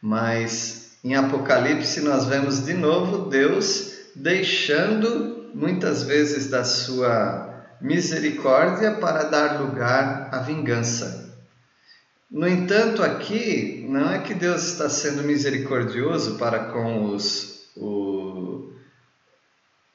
Mas 0.00 0.92
em 1.02 1.16
Apocalipse 1.16 2.00
nós 2.02 2.26
vemos 2.26 2.64
de 2.64 2.72
novo 2.72 3.28
Deus 3.28 3.94
deixando 4.14 5.50
muitas 5.52 6.04
vezes 6.04 6.48
da 6.48 6.62
sua 6.62 7.66
misericórdia 7.80 8.92
para 8.92 9.24
dar 9.24 9.60
lugar 9.60 10.28
à 10.30 10.38
vingança. 10.38 11.34
No 12.30 12.46
entanto, 12.46 13.02
aqui 13.02 13.84
não 13.88 14.12
é 14.12 14.20
que 14.20 14.32
Deus 14.32 14.62
está 14.68 14.88
sendo 14.88 15.24
misericordioso 15.24 16.38
para 16.38 16.66
com 16.66 17.06
os, 17.06 17.64
o, 17.76 18.70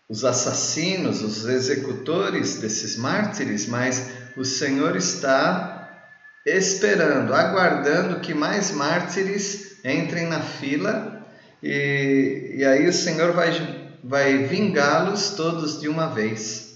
os 0.09 0.25
assassinos, 0.25 1.21
os 1.21 1.45
executores 1.45 2.57
desses 2.57 2.97
mártires, 2.97 3.67
mas 3.67 4.09
o 4.35 4.43
Senhor 4.43 4.97
está 4.97 5.82
esperando, 6.45 7.33
aguardando 7.33 8.19
que 8.19 8.33
mais 8.33 8.71
mártires 8.71 9.77
entrem 9.83 10.27
na 10.27 10.41
fila 10.41 11.25
e, 11.61 12.55
e 12.57 12.65
aí 12.65 12.87
o 12.87 12.93
Senhor 12.93 13.31
vai, 13.33 13.51
vai 14.03 14.39
vingá-los 14.39 15.31
todos 15.31 15.79
de 15.79 15.87
uma 15.87 16.07
vez. 16.07 16.73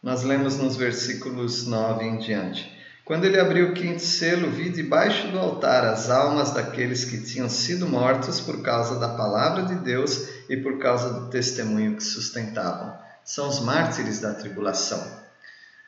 Nós 0.00 0.22
lemos 0.22 0.56
nos 0.56 0.76
versículos 0.76 1.66
9 1.66 2.04
em 2.04 2.18
diante. 2.18 2.78
Quando 3.04 3.24
ele 3.24 3.40
abriu 3.40 3.70
o 3.70 3.74
quinto 3.74 4.02
selo, 4.02 4.50
vi 4.50 4.68
debaixo 4.68 5.28
do 5.28 5.38
altar 5.38 5.84
as 5.84 6.10
almas 6.10 6.52
daqueles 6.52 7.06
que 7.06 7.20
tinham 7.20 7.48
sido 7.48 7.88
mortos 7.88 8.38
por 8.38 8.62
causa 8.62 9.00
da 9.00 9.08
palavra 9.08 9.62
de 9.64 9.76
Deus 9.76 10.28
e 10.48 10.56
por 10.58 10.78
causa 10.78 11.14
do 11.14 11.30
testemunho 11.30 11.96
que 11.96 12.02
sustentavam. 12.04 12.96
São 13.24 13.48
os 13.48 13.60
mártires 13.60 14.20
da 14.20 14.34
tribulação. 14.34 15.02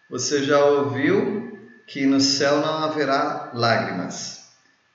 Você 0.08 0.42
já 0.42 0.64
ouviu 0.64 1.49
que 1.90 2.06
no 2.06 2.20
céu 2.20 2.60
não 2.60 2.84
haverá 2.84 3.50
lágrimas. 3.52 4.44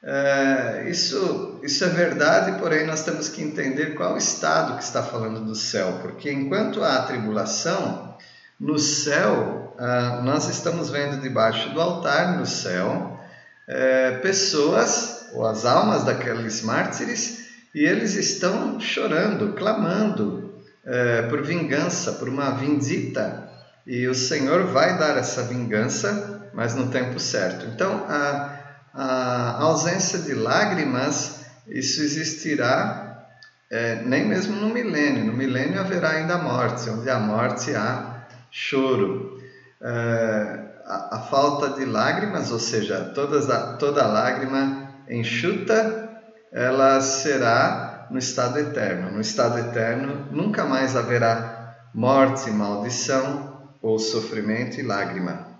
É, 0.01 0.85
isso, 0.87 1.59
isso 1.61 1.83
é 1.83 1.89
verdade, 1.89 2.57
porém 2.57 2.85
nós 2.87 3.03
temos 3.03 3.27
que 3.27 3.43
entender 3.43 3.95
qual 3.95 4.17
estado 4.17 4.77
que 4.77 4.83
está 4.83 5.03
falando 5.03 5.41
do 5.41 5.55
céu, 5.55 5.99
porque 6.01 6.31
enquanto 6.31 6.81
há 6.81 7.01
tribulação, 7.01 8.15
no 8.57 8.79
céu, 8.79 9.75
ah, 9.77 10.21
nós 10.23 10.47
estamos 10.47 10.89
vendo 10.89 11.21
debaixo 11.21 11.69
do 11.71 11.81
altar, 11.81 12.37
no 12.37 12.45
céu, 12.45 13.19
é, 13.67 14.11
pessoas, 14.19 15.27
ou 15.33 15.45
as 15.45 15.65
almas 15.65 16.05
daqueles 16.05 16.61
mártires, 16.61 17.47
e 17.73 17.83
eles 17.83 18.15
estão 18.15 18.79
chorando, 18.79 19.51
clamando 19.51 20.63
é, 20.85 21.23
por 21.23 21.41
vingança, 21.41 22.13
por 22.13 22.29
uma 22.29 22.51
vindita, 22.51 23.49
e 23.85 24.07
o 24.07 24.15
Senhor 24.15 24.67
vai 24.67 24.97
dar 24.97 25.17
essa 25.17 25.43
vingança, 25.43 26.34
mas 26.55 26.74
no 26.74 26.88
tempo 26.88 27.19
certo. 27.19 27.67
Então, 27.67 28.05
a 28.09 28.55
a 28.95 29.62
ausência 29.62 30.19
de 30.19 30.33
lágrimas, 30.33 31.41
isso 31.67 32.01
existirá 32.01 33.25
é, 33.69 34.01
nem 34.05 34.25
mesmo 34.25 34.55
no 34.55 34.69
milênio. 34.69 35.25
No 35.25 35.33
milênio 35.33 35.81
haverá 35.81 36.12
ainda 36.12 36.38
morte, 36.38 36.89
onde 36.89 37.09
há 37.09 37.19
morte 37.19 37.75
há 37.75 38.25
choro. 38.50 39.38
É, 39.81 40.65
a, 40.85 41.17
a, 41.17 41.19
falta 41.19 41.71
de 41.71 41.83
lágrimas, 41.83 42.51
ou 42.51 42.59
seja, 42.59 43.12
todas 43.13 43.50
a, 43.50 43.74
toda 43.74 44.07
lágrima 44.07 44.89
enxuta, 45.09 46.09
ela 46.53 47.01
será 47.01 48.07
no 48.09 48.17
estado 48.17 48.59
eterno. 48.59 49.12
No 49.12 49.19
estado 49.19 49.59
eterno 49.59 50.27
nunca 50.31 50.63
mais 50.63 50.95
haverá 50.95 51.75
morte, 51.93 52.50
maldição 52.50 53.74
ou 53.81 54.00
sofrimento 54.00 54.79
e 54.79 54.83
lágrima. 54.83 55.54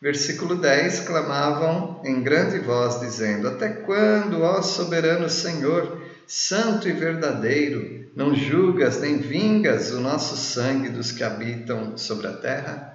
Versículo 0.00 0.56
10: 0.56 1.00
clamavam 1.00 2.02
em 2.04 2.22
grande 2.22 2.58
voz, 2.58 3.00
dizendo: 3.00 3.48
Até 3.48 3.68
quando, 3.70 4.42
ó 4.42 4.60
soberano 4.60 5.28
Senhor, 5.28 6.02
santo 6.26 6.86
e 6.86 6.92
verdadeiro, 6.92 8.10
não 8.14 8.34
julgas 8.34 9.00
nem 9.00 9.18
vingas 9.18 9.90
o 9.92 10.00
nosso 10.00 10.36
sangue 10.36 10.90
dos 10.90 11.12
que 11.12 11.24
habitam 11.24 11.96
sobre 11.96 12.26
a 12.26 12.32
terra? 12.32 12.94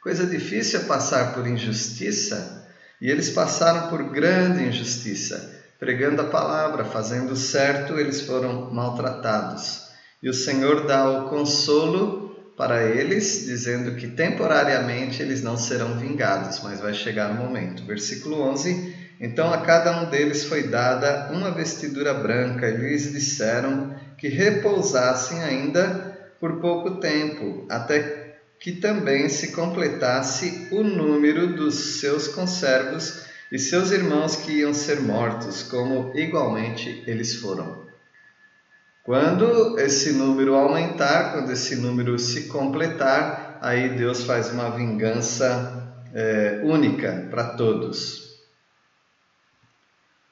Coisa 0.00 0.24
difícil 0.24 0.80
é 0.80 0.84
passar 0.84 1.34
por 1.34 1.48
injustiça, 1.48 2.64
e 3.00 3.10
eles 3.10 3.30
passaram 3.30 3.88
por 3.88 4.12
grande 4.12 4.62
injustiça. 4.62 5.52
Pregando 5.80 6.22
a 6.22 6.26
palavra, 6.26 6.84
fazendo 6.84 7.34
certo, 7.34 7.98
eles 7.98 8.20
foram 8.20 8.70
maltratados. 8.72 9.88
E 10.22 10.28
o 10.28 10.34
Senhor 10.34 10.86
dá 10.86 11.10
o 11.10 11.28
consolo 11.28 12.25
para 12.56 12.88
eles, 12.88 13.44
dizendo 13.44 13.94
que 13.96 14.08
temporariamente 14.08 15.22
eles 15.22 15.42
não 15.42 15.56
serão 15.56 15.98
vingados, 15.98 16.60
mas 16.62 16.80
vai 16.80 16.94
chegar 16.94 17.30
o 17.30 17.34
momento. 17.34 17.84
Versículo 17.84 18.40
11: 18.40 18.96
Então 19.20 19.52
a 19.52 19.58
cada 19.58 20.00
um 20.00 20.10
deles 20.10 20.44
foi 20.44 20.64
dada 20.64 21.30
uma 21.32 21.50
vestidura 21.50 22.14
branca, 22.14 22.68
e 22.68 22.76
lhes 22.76 23.12
disseram 23.12 23.94
que 24.16 24.28
repousassem 24.28 25.42
ainda 25.42 26.16
por 26.40 26.60
pouco 26.60 26.98
tempo, 26.98 27.66
até 27.68 28.34
que 28.58 28.72
também 28.72 29.28
se 29.28 29.52
completasse 29.52 30.68
o 30.72 30.82
número 30.82 31.54
dos 31.54 32.00
seus 32.00 32.26
conservos 32.26 33.26
e 33.52 33.58
seus 33.58 33.90
irmãos 33.90 34.36
que 34.36 34.52
iam 34.60 34.72
ser 34.72 35.00
mortos, 35.00 35.62
como 35.62 36.12
igualmente 36.16 37.04
eles 37.06 37.36
foram. 37.36 37.85
Quando 39.06 39.78
esse 39.78 40.14
número 40.14 40.56
aumentar, 40.56 41.30
quando 41.30 41.52
esse 41.52 41.76
número 41.76 42.18
se 42.18 42.48
completar, 42.48 43.56
aí 43.62 43.90
Deus 43.90 44.24
faz 44.24 44.50
uma 44.50 44.68
vingança 44.70 46.04
é, 46.12 46.60
única 46.64 47.28
para 47.30 47.54
todos. 47.54 48.34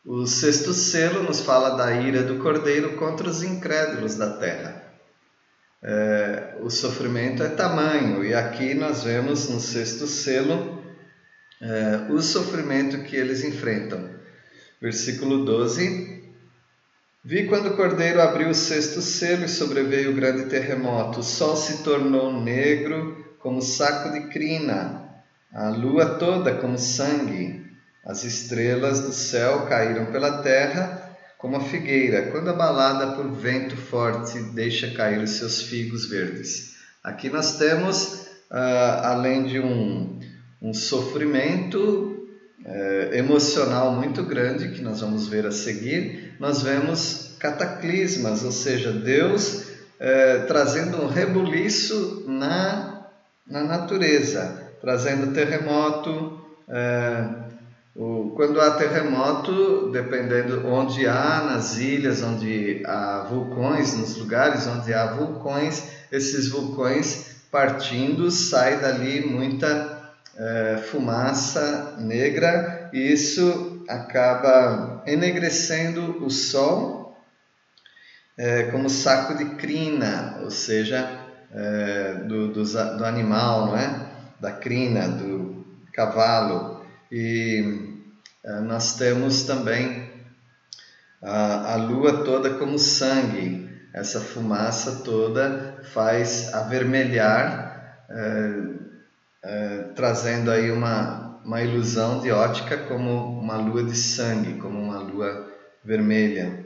O 0.05 0.27
sexto 0.27 0.73
selo 0.73 1.23
nos 1.23 1.41
fala 1.41 1.77
da 1.77 1.93
ira 1.93 2.25
do 2.25 2.41
cordeiro 2.41 2.97
contra 2.97 3.29
os 3.29 3.45
incrédulos 3.45 4.17
da 4.17 4.39
terra. 4.39 4.93
É, 5.81 6.57
o 6.61 6.69
sofrimento 6.69 7.45
é 7.45 7.51
tamanho, 7.51 8.25
e 8.25 8.35
aqui 8.35 8.75
nós 8.75 9.05
vemos 9.05 9.49
no 9.51 9.61
sexto 9.61 10.05
selo 10.09 10.83
é, 11.63 12.13
o 12.13 12.21
sofrimento 12.21 13.05
que 13.05 13.15
eles 13.15 13.45
enfrentam. 13.45 14.11
Versículo 14.83 15.45
12: 15.45 16.24
Vi 17.27 17.47
quando 17.47 17.69
o 17.69 17.77
cordeiro 17.77 18.21
abriu 18.21 18.51
o 18.51 18.55
sexto 18.55 19.01
selo 19.01 19.47
e 19.47 19.49
sobreveio 19.49 20.11
o 20.11 20.15
grande 20.15 20.45
terremoto. 20.45 21.21
O 21.21 21.23
sol 21.23 21.57
se 21.57 21.83
tornou 21.83 22.31
negro 22.43 23.35
como 23.39 23.63
saco 23.63 24.13
de 24.13 24.29
crina, 24.29 25.09
a 25.51 25.71
lua 25.71 26.17
toda 26.17 26.55
como 26.57 26.77
sangue. 26.77 27.65
As 28.05 28.25
estrelas 28.25 29.01
do 29.01 29.13
céu 29.13 29.65
caíram 29.65 30.13
pela 30.13 30.43
terra 30.43 31.17
como 31.39 31.57
a 31.57 31.61
figueira, 31.61 32.31
quando 32.31 32.51
abalada 32.51 33.17
por 33.17 33.31
vento 33.33 33.75
forte 33.75 34.39
deixa 34.53 34.91
cair 34.91 35.19
os 35.21 35.31
seus 35.31 35.63
figos 35.63 36.05
verdes. 36.05 36.75
Aqui 37.03 37.31
nós 37.31 37.57
temos, 37.57 38.27
uh, 38.51 39.01
além 39.03 39.45
de 39.45 39.61
um, 39.61 40.21
um 40.61 40.75
sofrimento 40.75 42.14
é, 42.65 43.11
emocional 43.19 43.93
muito 43.93 44.23
grande, 44.23 44.71
que 44.71 44.83
nós 44.83 45.01
vamos 45.01 45.29
ver 45.29 45.47
a 45.47 45.53
seguir, 45.53 46.35
nós 46.41 46.63
vemos 46.63 47.37
cataclismas, 47.39 48.43
ou 48.43 48.53
seja, 48.53 48.91
Deus 48.91 49.65
é, 50.01 50.39
trazendo 50.47 51.03
um 51.03 51.07
rebuliço 51.07 52.25
na, 52.27 53.07
na 53.47 53.63
natureza, 53.63 54.63
trazendo 54.81 55.33
terremoto. 55.35 56.41
É, 56.69 57.45
o, 57.95 58.33
quando 58.35 58.61
há 58.61 58.73
terremoto, 58.73 59.91
dependendo 59.93 60.67
onde 60.67 61.07
há, 61.07 61.43
nas 61.45 61.77
ilhas 61.77 62.23
onde 62.23 62.83
há 62.87 63.27
vulcões, 63.29 63.97
nos 63.97 64.17
lugares 64.17 64.67
onde 64.67 64.93
há 64.93 65.13
vulcões, 65.13 65.91
esses 66.11 66.49
vulcões 66.49 67.35
partindo, 67.53 68.33
sai 68.33 68.81
dali 68.81 69.25
muita 69.25 69.94
é, 70.37 70.79
fumaça 70.91 71.97
negra 71.99 72.91
e 72.93 73.13
isso 73.13 73.85
acaba 73.89 75.03
enegrecendo 75.07 76.25
o 76.25 76.31
sol 76.31 77.05
é, 78.37 78.65
como 78.65 78.89
saco 78.91 79.37
de 79.37 79.45
crina, 79.57 80.41
ou 80.43 80.51
seja, 80.51 81.21
é, 81.53 82.15
do, 82.27 82.53
do, 82.53 82.65
do, 82.65 83.05
animal, 83.05 83.67
não 83.67 83.77
é? 83.77 84.09
da 84.41 84.51
crina, 84.51 85.09
do 85.09 85.65
cavalo. 85.93 86.85
E 87.11 88.03
é, 88.43 88.61
nós 88.61 88.97
temos 88.97 89.45
também 89.45 90.11
a, 91.23 91.75
a 91.75 91.77
lua 91.77 92.25
toda 92.25 92.55
como 92.55 92.79
sangue. 92.79 93.73
Essa 93.93 94.21
fumaça 94.21 95.03
toda 95.05 95.81
faz 95.93 96.53
avermelhar 96.53 97.73
é, 99.45 99.91
trazendo 99.95 100.51
aí 100.51 100.71
uma, 100.71 101.39
uma 101.45 101.63
ilusão 101.63 102.21
de 102.21 102.31
ótica 102.31 102.77
como 102.79 103.39
uma 103.39 103.57
lua 103.57 103.85
de 103.85 103.95
sangue, 103.95 104.55
como 104.55 104.81
uma 104.81 104.99
lua 104.99 105.49
vermelha. 105.85 106.65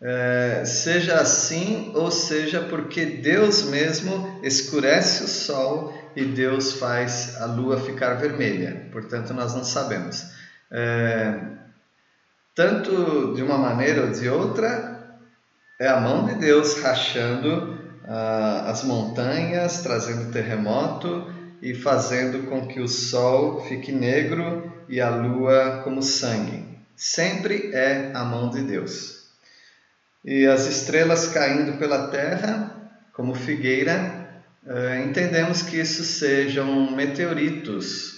É, 0.00 0.62
seja 0.64 1.16
assim 1.16 1.90
ou 1.94 2.10
seja 2.10 2.60
porque 2.60 3.04
Deus 3.04 3.64
mesmo 3.64 4.40
escurece 4.44 5.24
o 5.24 5.28
sol 5.28 5.92
e 6.14 6.24
Deus 6.24 6.74
faz 6.74 7.40
a 7.40 7.46
lua 7.46 7.80
ficar 7.80 8.14
vermelha. 8.14 8.88
Portanto, 8.92 9.32
nós 9.32 9.54
não 9.54 9.64
sabemos. 9.64 10.24
É, 10.70 11.40
tanto 12.54 13.34
de 13.34 13.42
uma 13.42 13.56
maneira 13.56 14.02
ou 14.02 14.12
de 14.12 14.28
outra, 14.28 14.98
é 15.80 15.88
a 15.88 16.00
mão 16.00 16.26
de 16.26 16.34
Deus 16.34 16.80
rachando 16.82 17.78
ah, 18.04 18.64
as 18.68 18.82
montanhas, 18.82 19.80
trazendo 19.80 20.32
terremoto 20.32 21.37
e 21.60 21.74
fazendo 21.74 22.48
com 22.48 22.66
que 22.66 22.80
o 22.80 22.88
sol 22.88 23.64
fique 23.66 23.92
negro 23.92 24.72
e 24.88 25.00
a 25.00 25.10
lua 25.10 25.82
como 25.84 26.02
sangue. 26.02 26.64
Sempre 26.96 27.70
é 27.72 28.10
a 28.14 28.24
mão 28.24 28.50
de 28.50 28.62
Deus. 28.62 29.28
E 30.24 30.46
as 30.46 30.66
estrelas 30.66 31.28
caindo 31.28 31.78
pela 31.78 32.08
terra, 32.08 32.90
como 33.12 33.34
figueira, 33.34 34.42
eh, 34.66 35.02
entendemos 35.04 35.62
que 35.62 35.78
isso 35.78 36.04
sejam 36.04 36.90
meteoritos, 36.90 38.14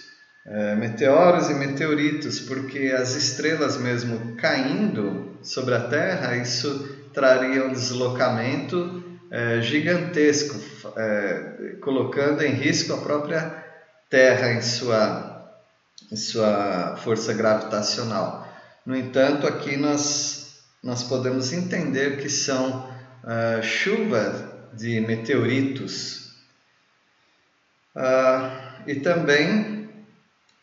eh, 0.46 0.74
meteoros 0.76 1.50
e 1.50 1.54
meteoritos, 1.54 2.40
porque 2.40 2.94
as 2.96 3.14
estrelas 3.14 3.76
mesmo 3.76 4.34
caindo 4.36 5.38
sobre 5.42 5.74
a 5.74 5.88
terra, 5.88 6.36
isso 6.36 6.96
traria 7.12 7.64
um 7.66 7.72
deslocamento 7.72 8.99
é, 9.30 9.60
gigantesco, 9.62 10.58
é, 10.96 11.76
colocando 11.80 12.42
em 12.42 12.52
risco 12.52 12.92
a 12.92 12.98
própria 12.98 13.60
Terra 14.10 14.52
em 14.52 14.60
sua, 14.60 15.54
em 16.10 16.16
sua 16.16 16.96
força 16.96 17.32
gravitacional. 17.32 18.48
No 18.84 18.96
entanto, 18.96 19.46
aqui 19.46 19.76
nós, 19.76 20.64
nós 20.82 21.04
podemos 21.04 21.52
entender 21.52 22.16
que 22.16 22.28
são 22.28 22.90
uh, 23.22 23.62
chuva 23.62 24.68
de 24.74 25.00
meteoritos. 25.00 26.32
Uh, 27.94 28.88
e 28.88 28.96
também 28.96 29.88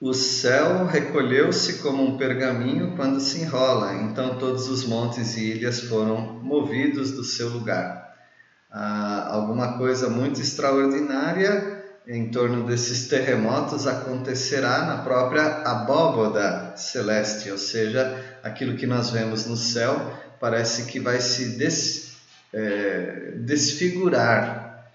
o 0.02 0.14
céu 0.14 0.86
recolheu-se 0.86 1.82
como 1.82 2.04
um 2.04 2.18
pergaminho 2.18 2.98
quando 2.98 3.22
se 3.22 3.40
enrola, 3.40 3.94
então 3.96 4.38
todos 4.38 4.68
os 4.68 4.84
montes 4.84 5.38
e 5.38 5.52
ilhas 5.52 5.80
foram 5.80 6.20
movidos 6.44 7.12
do 7.12 7.24
seu 7.24 7.48
lugar. 7.48 8.07
Ah, 8.72 9.30
alguma 9.32 9.78
coisa 9.78 10.10
muito 10.10 10.42
extraordinária 10.42 11.84
em 12.08 12.30
torno 12.30 12.66
desses 12.66 13.08
terremotos 13.08 13.86
acontecerá 13.86 14.86
na 14.86 14.98
própria 15.00 15.62
abóboda 15.64 16.74
celeste, 16.78 17.52
ou 17.52 17.58
seja, 17.58 18.40
aquilo 18.44 18.78
que 18.78 18.88
nós 18.88 19.10
vemos 19.10 19.46
no 19.46 19.58
céu 19.58 20.14
parece 20.40 20.86
que 20.86 21.00
vai 21.00 21.20
se 21.20 21.58
des, 21.58 22.16
é, 22.54 23.34
desfigurar. 23.38 24.92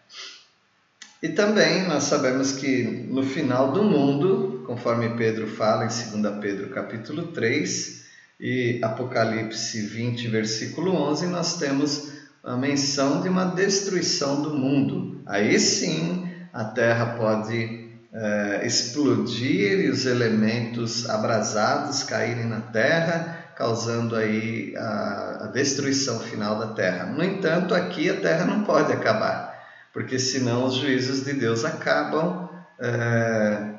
E 1.23 1.29
também 1.29 1.87
nós 1.87 2.05
sabemos 2.05 2.53
que 2.53 2.83
no 2.83 3.23
final 3.23 3.73
do 3.73 3.85
mundo 3.85 4.53
conforme 4.67 5.17
Pedro 5.17 5.47
fala 5.47 5.85
em 5.85 6.21
2 6.21 6.41
Pedro 6.41 6.71
capítulo 6.71 7.29
3 7.29 8.03
e 8.41 8.81
Apocalipse 8.83 9.83
20, 9.83 10.29
versículo 10.29 10.95
11, 10.95 11.27
nós 11.27 11.59
temos 11.59 12.22
a 12.45 12.57
menção 12.57 13.21
de 13.21 13.29
uma 13.29 13.47
destruição 13.47 14.43
do 14.43 14.51
mundo. 14.51 15.23
Aí 15.27 15.59
sim 15.59 16.29
a 16.53 16.65
terra 16.65 17.15
pode 17.17 17.91
é, 18.13 18.67
explodir 18.67 19.81
e 19.81 19.89
os 19.89 20.05
elementos 20.05 21.09
abrasados 21.09 22.03
caírem 22.03 22.47
na 22.47 22.61
terra, 22.61 23.53
causando 23.57 24.17
aí 24.17 24.75
a, 24.77 25.45
a 25.45 25.47
destruição 25.47 26.21
final 26.21 26.59
da 26.59 26.69
terra. 26.69 27.07
No 27.07 27.23
entanto, 27.23 27.75
aqui 27.75 28.11
a 28.11 28.21
terra 28.21 28.45
não 28.45 28.65
pode 28.65 28.93
acabar, 28.93 29.55
porque 29.93 30.19
senão 30.19 30.65
os 30.65 30.75
juízos 30.75 31.25
de 31.25 31.33
Deus 31.33 31.65
acabam. 31.65 32.51
É, 32.81 33.73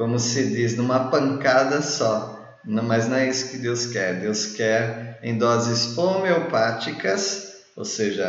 como 0.00 0.18
se 0.18 0.48
diz, 0.48 0.76
numa 0.76 1.10
pancada 1.10 1.82
só. 1.82 2.58
Mas 2.64 3.06
não 3.08 3.16
é 3.16 3.28
isso 3.28 3.50
que 3.50 3.58
Deus 3.58 3.86
quer. 3.86 4.20
Deus 4.20 4.46
quer 4.46 5.18
em 5.22 5.36
doses 5.36 5.96
homeopáticas, 5.98 7.49
ou 7.76 7.84
seja, 7.84 8.26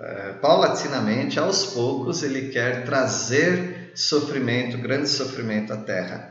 eh, 0.00 0.34
paulatinamente, 0.40 1.38
aos 1.38 1.66
poucos, 1.66 2.22
Ele 2.22 2.48
quer 2.48 2.84
trazer 2.84 3.92
sofrimento, 3.94 4.78
grande 4.78 5.08
sofrimento 5.08 5.72
à 5.72 5.76
terra. 5.76 6.30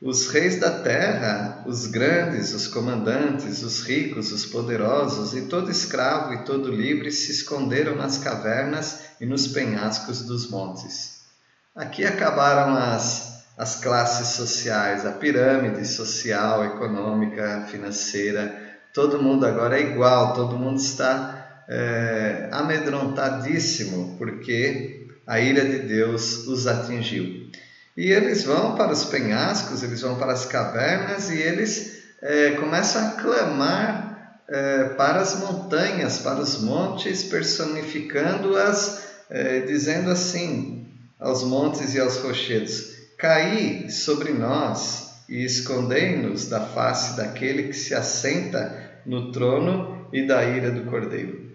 Os 0.00 0.28
reis 0.28 0.58
da 0.58 0.70
terra, 0.80 1.62
os 1.66 1.86
grandes, 1.86 2.54
os 2.54 2.66
comandantes, 2.66 3.62
os 3.62 3.82
ricos, 3.82 4.32
os 4.32 4.46
poderosos, 4.46 5.34
e 5.34 5.42
todo 5.42 5.70
escravo 5.70 6.32
e 6.32 6.44
todo 6.44 6.70
livre 6.70 7.10
se 7.12 7.30
esconderam 7.30 7.96
nas 7.96 8.16
cavernas 8.16 9.00
e 9.20 9.26
nos 9.26 9.46
penhascos 9.46 10.22
dos 10.22 10.48
montes. 10.48 11.20
Aqui 11.74 12.04
acabaram 12.04 12.74
as 12.74 13.30
as 13.60 13.76
classes 13.76 14.28
sociais, 14.28 15.04
a 15.04 15.12
pirâmide 15.12 15.86
social, 15.86 16.64
econômica, 16.64 17.66
financeira, 17.70 18.59
todo 18.92 19.22
mundo 19.22 19.46
agora 19.46 19.78
é 19.78 19.82
igual, 19.82 20.34
todo 20.34 20.58
mundo 20.58 20.78
está 20.78 21.64
é, 21.68 22.48
amedrontadíssimo, 22.50 24.16
porque 24.18 25.06
a 25.26 25.40
ira 25.40 25.64
de 25.64 25.78
Deus 25.80 26.46
os 26.46 26.66
atingiu. 26.66 27.48
E 27.96 28.10
eles 28.10 28.44
vão 28.44 28.74
para 28.74 28.92
os 28.92 29.04
penhascos, 29.04 29.82
eles 29.82 30.00
vão 30.00 30.16
para 30.16 30.32
as 30.32 30.44
cavernas 30.46 31.30
e 31.30 31.38
eles 31.38 32.02
é, 32.22 32.52
começam 32.52 33.06
a 33.06 33.10
clamar 33.12 34.10
é, 34.48 34.84
para 34.96 35.20
as 35.20 35.38
montanhas, 35.38 36.18
para 36.18 36.40
os 36.40 36.60
montes, 36.60 37.24
personificando-as, 37.24 39.04
é, 39.30 39.60
dizendo 39.60 40.10
assim 40.10 40.88
aos 41.18 41.44
montes 41.44 41.94
e 41.94 42.00
aos 42.00 42.16
rochedos: 42.16 42.94
Caí 43.16 43.90
sobre 43.90 44.32
nós 44.32 45.10
e 45.28 45.44
escondei-nos 45.44 46.48
da 46.48 46.60
face 46.60 47.16
daquele 47.16 47.64
que 47.64 47.76
se 47.76 47.94
assenta 47.94 48.79
no 49.06 49.32
trono 49.32 50.08
e 50.12 50.26
da 50.26 50.44
ira 50.44 50.70
do 50.70 50.90
cordeiro. 50.90 51.50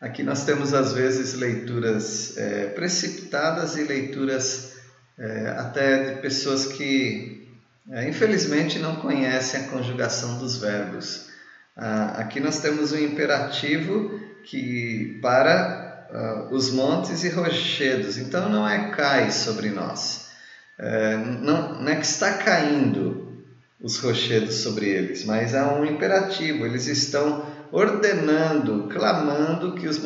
Aqui 0.00 0.22
nós 0.22 0.44
temos 0.44 0.74
às 0.74 0.92
vezes 0.92 1.34
leituras 1.34 2.36
é, 2.36 2.66
precipitadas 2.66 3.76
e 3.76 3.84
leituras 3.84 4.76
é, 5.18 5.48
até 5.58 6.14
de 6.14 6.20
pessoas 6.20 6.66
que 6.66 7.48
é, 7.90 8.08
infelizmente 8.08 8.78
não 8.78 8.96
conhecem 8.96 9.60
a 9.60 9.68
conjugação 9.68 10.38
dos 10.38 10.56
verbos. 10.56 11.28
Ah, 11.76 12.16
aqui 12.18 12.38
nós 12.38 12.60
temos 12.60 12.92
um 12.92 12.98
imperativo 12.98 14.20
que 14.44 15.18
para 15.22 16.06
ah, 16.10 16.48
os 16.50 16.70
montes 16.70 17.24
e 17.24 17.28
rochedos, 17.30 18.18
então 18.18 18.48
não 18.48 18.68
é 18.68 18.90
cai 18.90 19.30
sobre 19.30 19.70
nós 19.70 20.22
é, 20.78 21.16
não, 21.16 21.80
não 21.80 21.88
é 21.88 21.96
que 21.96 22.06
está 22.06 22.38
caindo 22.38 23.31
os 23.82 23.98
rochedos 23.98 24.56
sobre 24.56 24.88
eles, 24.88 25.24
mas 25.24 25.54
há 25.54 25.74
um 25.74 25.84
imperativo, 25.84 26.64
eles 26.64 26.86
estão 26.86 27.44
ordenando, 27.72 28.88
clamando 28.88 29.74
que 29.74 29.88
os, 29.88 30.00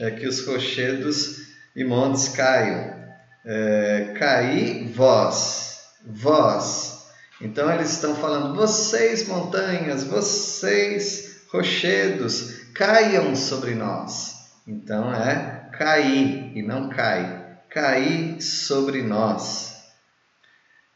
é, 0.00 0.10
que 0.10 0.26
os 0.26 0.44
rochedos 0.44 1.36
e 1.76 1.84
montes 1.84 2.28
caiam. 2.28 2.98
É, 3.46 4.14
caí 4.18 4.92
vós, 4.92 5.80
vós. 6.04 7.06
Então 7.40 7.72
eles 7.72 7.90
estão 7.90 8.14
falando, 8.16 8.54
vocês 8.54 9.26
montanhas, 9.28 10.04
vocês 10.04 11.46
rochedos, 11.50 12.60
caiam 12.74 13.34
sobre 13.36 13.74
nós. 13.74 14.34
Então 14.66 15.14
é 15.14 15.68
cair 15.72 16.52
e 16.54 16.62
não 16.62 16.88
cai, 16.88 17.58
cair 17.70 18.42
sobre 18.42 19.02
nós. 19.02 19.70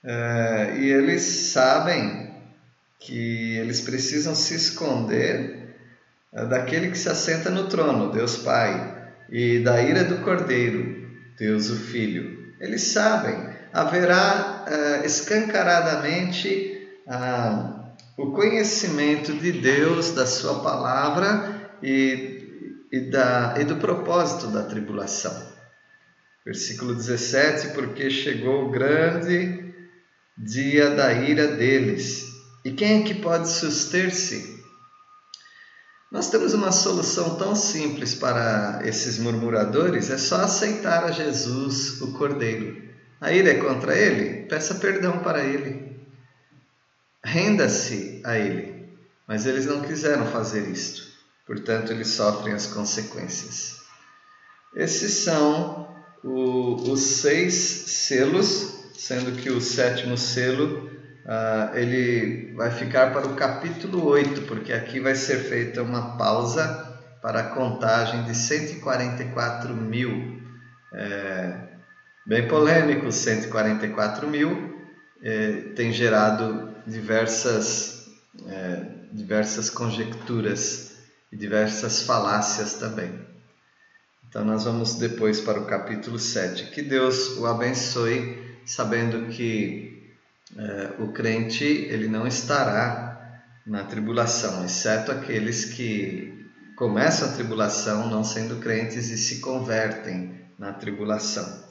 Uh, 0.04 0.76
e 0.80 0.90
eles 0.90 1.22
sabem 1.22 2.23
que 3.04 3.58
eles 3.58 3.82
precisam 3.82 4.34
se 4.34 4.54
esconder 4.54 5.76
uh, 6.32 6.48
daquele 6.48 6.90
que 6.90 6.98
se 6.98 7.08
assenta 7.08 7.50
no 7.50 7.68
trono, 7.68 8.10
Deus 8.10 8.38
Pai, 8.38 9.12
e 9.30 9.58
da 9.60 9.82
ira 9.82 10.04
do 10.04 10.22
Cordeiro, 10.24 11.06
Deus 11.38 11.68
o 11.68 11.76
Filho. 11.76 12.54
Eles 12.58 12.82
sabem, 12.82 13.50
haverá 13.72 14.64
uh, 14.66 15.06
escancaradamente 15.06 16.72
o 18.16 18.30
conhecimento 18.30 19.34
de 19.34 19.52
Deus, 19.52 20.12
da 20.12 20.24
Sua 20.24 20.62
palavra 20.62 21.68
e, 21.82 22.86
e, 22.90 23.00
da, 23.10 23.54
e 23.58 23.64
do 23.64 23.76
propósito 23.76 24.46
da 24.46 24.62
tribulação. 24.62 25.52
Versículo 26.46 26.94
17: 26.94 27.74
Porque 27.74 28.08
chegou 28.08 28.64
o 28.64 28.70
grande 28.70 29.74
dia 30.36 30.90
da 30.90 31.12
ira 31.12 31.48
deles. 31.48 32.33
E 32.64 32.72
quem 32.72 33.02
é 33.02 33.04
que 33.04 33.14
pode 33.14 33.48
suster-se? 33.50 34.64
Nós 36.10 36.30
temos 36.30 36.54
uma 36.54 36.72
solução 36.72 37.36
tão 37.36 37.54
simples 37.54 38.14
para 38.14 38.80
esses 38.84 39.18
murmuradores, 39.18 40.10
é 40.10 40.16
só 40.16 40.36
aceitar 40.36 41.04
a 41.04 41.10
Jesus, 41.10 42.00
o 42.00 42.12
Cordeiro. 42.12 42.82
A 43.20 43.32
ira 43.32 43.50
é 43.50 43.58
contra 43.58 43.96
ele? 43.96 44.46
Peça 44.46 44.76
perdão 44.76 45.18
para 45.18 45.44
ele. 45.44 45.94
Renda-se 47.22 48.22
a 48.24 48.38
ele. 48.38 48.88
Mas 49.26 49.44
eles 49.44 49.66
não 49.66 49.80
quiseram 49.80 50.26
fazer 50.26 50.68
isto, 50.68 51.02
portanto, 51.46 51.90
eles 51.90 52.08
sofrem 52.08 52.54
as 52.54 52.66
consequências. 52.66 53.80
Esses 54.76 55.12
são 55.24 55.88
o, 56.22 56.92
os 56.92 57.00
seis 57.00 57.54
selos 57.54 58.74
sendo 58.96 59.32
que 59.40 59.50
o 59.50 59.60
sétimo 59.60 60.16
selo 60.16 60.93
uh, 61.24 61.76
ele 61.76 62.52
vai 62.54 62.70
ficar 62.70 63.12
para 63.12 63.26
o 63.26 63.34
capítulo 63.34 64.06
8, 64.06 64.42
porque 64.42 64.72
aqui 64.72 65.00
vai 65.00 65.14
ser 65.14 65.38
feita 65.38 65.82
uma 65.82 66.16
pausa 66.16 66.92
para 67.20 67.40
a 67.40 67.50
contagem 67.50 68.24
de 68.24 68.34
144 68.34 69.74
mil. 69.74 70.42
É, 70.92 71.54
bem 72.26 72.46
polêmico, 72.46 73.10
144 73.10 74.28
mil, 74.28 74.78
é, 75.22 75.52
tem 75.74 75.90
gerado 75.92 76.74
diversas, 76.86 78.08
é, 78.46 78.84
diversas 79.10 79.70
conjecturas 79.70 80.98
e 81.32 81.36
diversas 81.36 82.02
falácias 82.02 82.74
também. 82.74 83.18
Então, 84.28 84.44
nós 84.44 84.64
vamos 84.64 84.96
depois 84.96 85.40
para 85.40 85.60
o 85.60 85.64
capítulo 85.64 86.18
7. 86.18 86.72
Que 86.72 86.82
Deus 86.82 87.38
o 87.38 87.46
abençoe 87.46 88.36
sabendo 88.66 89.28
que 89.28 89.93
é, 90.56 91.02
o 91.02 91.08
crente 91.08 91.64
ele 91.64 92.08
não 92.08 92.26
estará 92.26 93.42
na 93.66 93.84
tribulação, 93.84 94.64
exceto 94.64 95.10
aqueles 95.10 95.64
que 95.64 96.46
começam 96.76 97.28
a 97.28 97.32
tribulação 97.32 98.10
não 98.10 98.22
sendo 98.22 98.56
crentes 98.56 99.08
e 99.10 99.16
se 99.16 99.40
convertem 99.40 100.44
na 100.58 100.72
tribulação. 100.72 101.64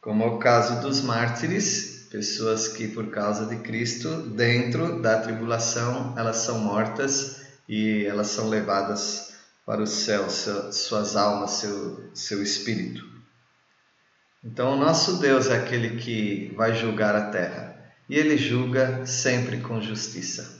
Como 0.00 0.22
é 0.22 0.26
o 0.26 0.38
caso 0.38 0.80
dos 0.80 1.00
mártires, 1.00 2.06
pessoas 2.10 2.68
que 2.68 2.88
por 2.88 3.10
causa 3.10 3.46
de 3.46 3.56
Cristo, 3.56 4.22
dentro 4.30 5.02
da 5.02 5.20
tribulação, 5.20 6.14
elas 6.16 6.36
são 6.36 6.60
mortas 6.60 7.42
e 7.68 8.04
elas 8.06 8.28
são 8.28 8.48
levadas 8.48 9.34
para 9.66 9.82
o 9.82 9.86
céu, 9.86 10.30
suas 10.30 11.16
almas, 11.16 11.50
seu, 11.52 12.10
seu 12.14 12.42
espírito. 12.42 13.15
Então, 14.46 14.74
o 14.74 14.76
nosso 14.76 15.18
Deus 15.18 15.48
é 15.48 15.56
aquele 15.56 15.96
que 15.96 16.54
vai 16.56 16.72
julgar 16.72 17.16
a 17.16 17.30
terra 17.30 17.76
e 18.08 18.14
ele 18.14 18.38
julga 18.38 19.04
sempre 19.04 19.58
com 19.58 19.82
justiça. 19.82 20.55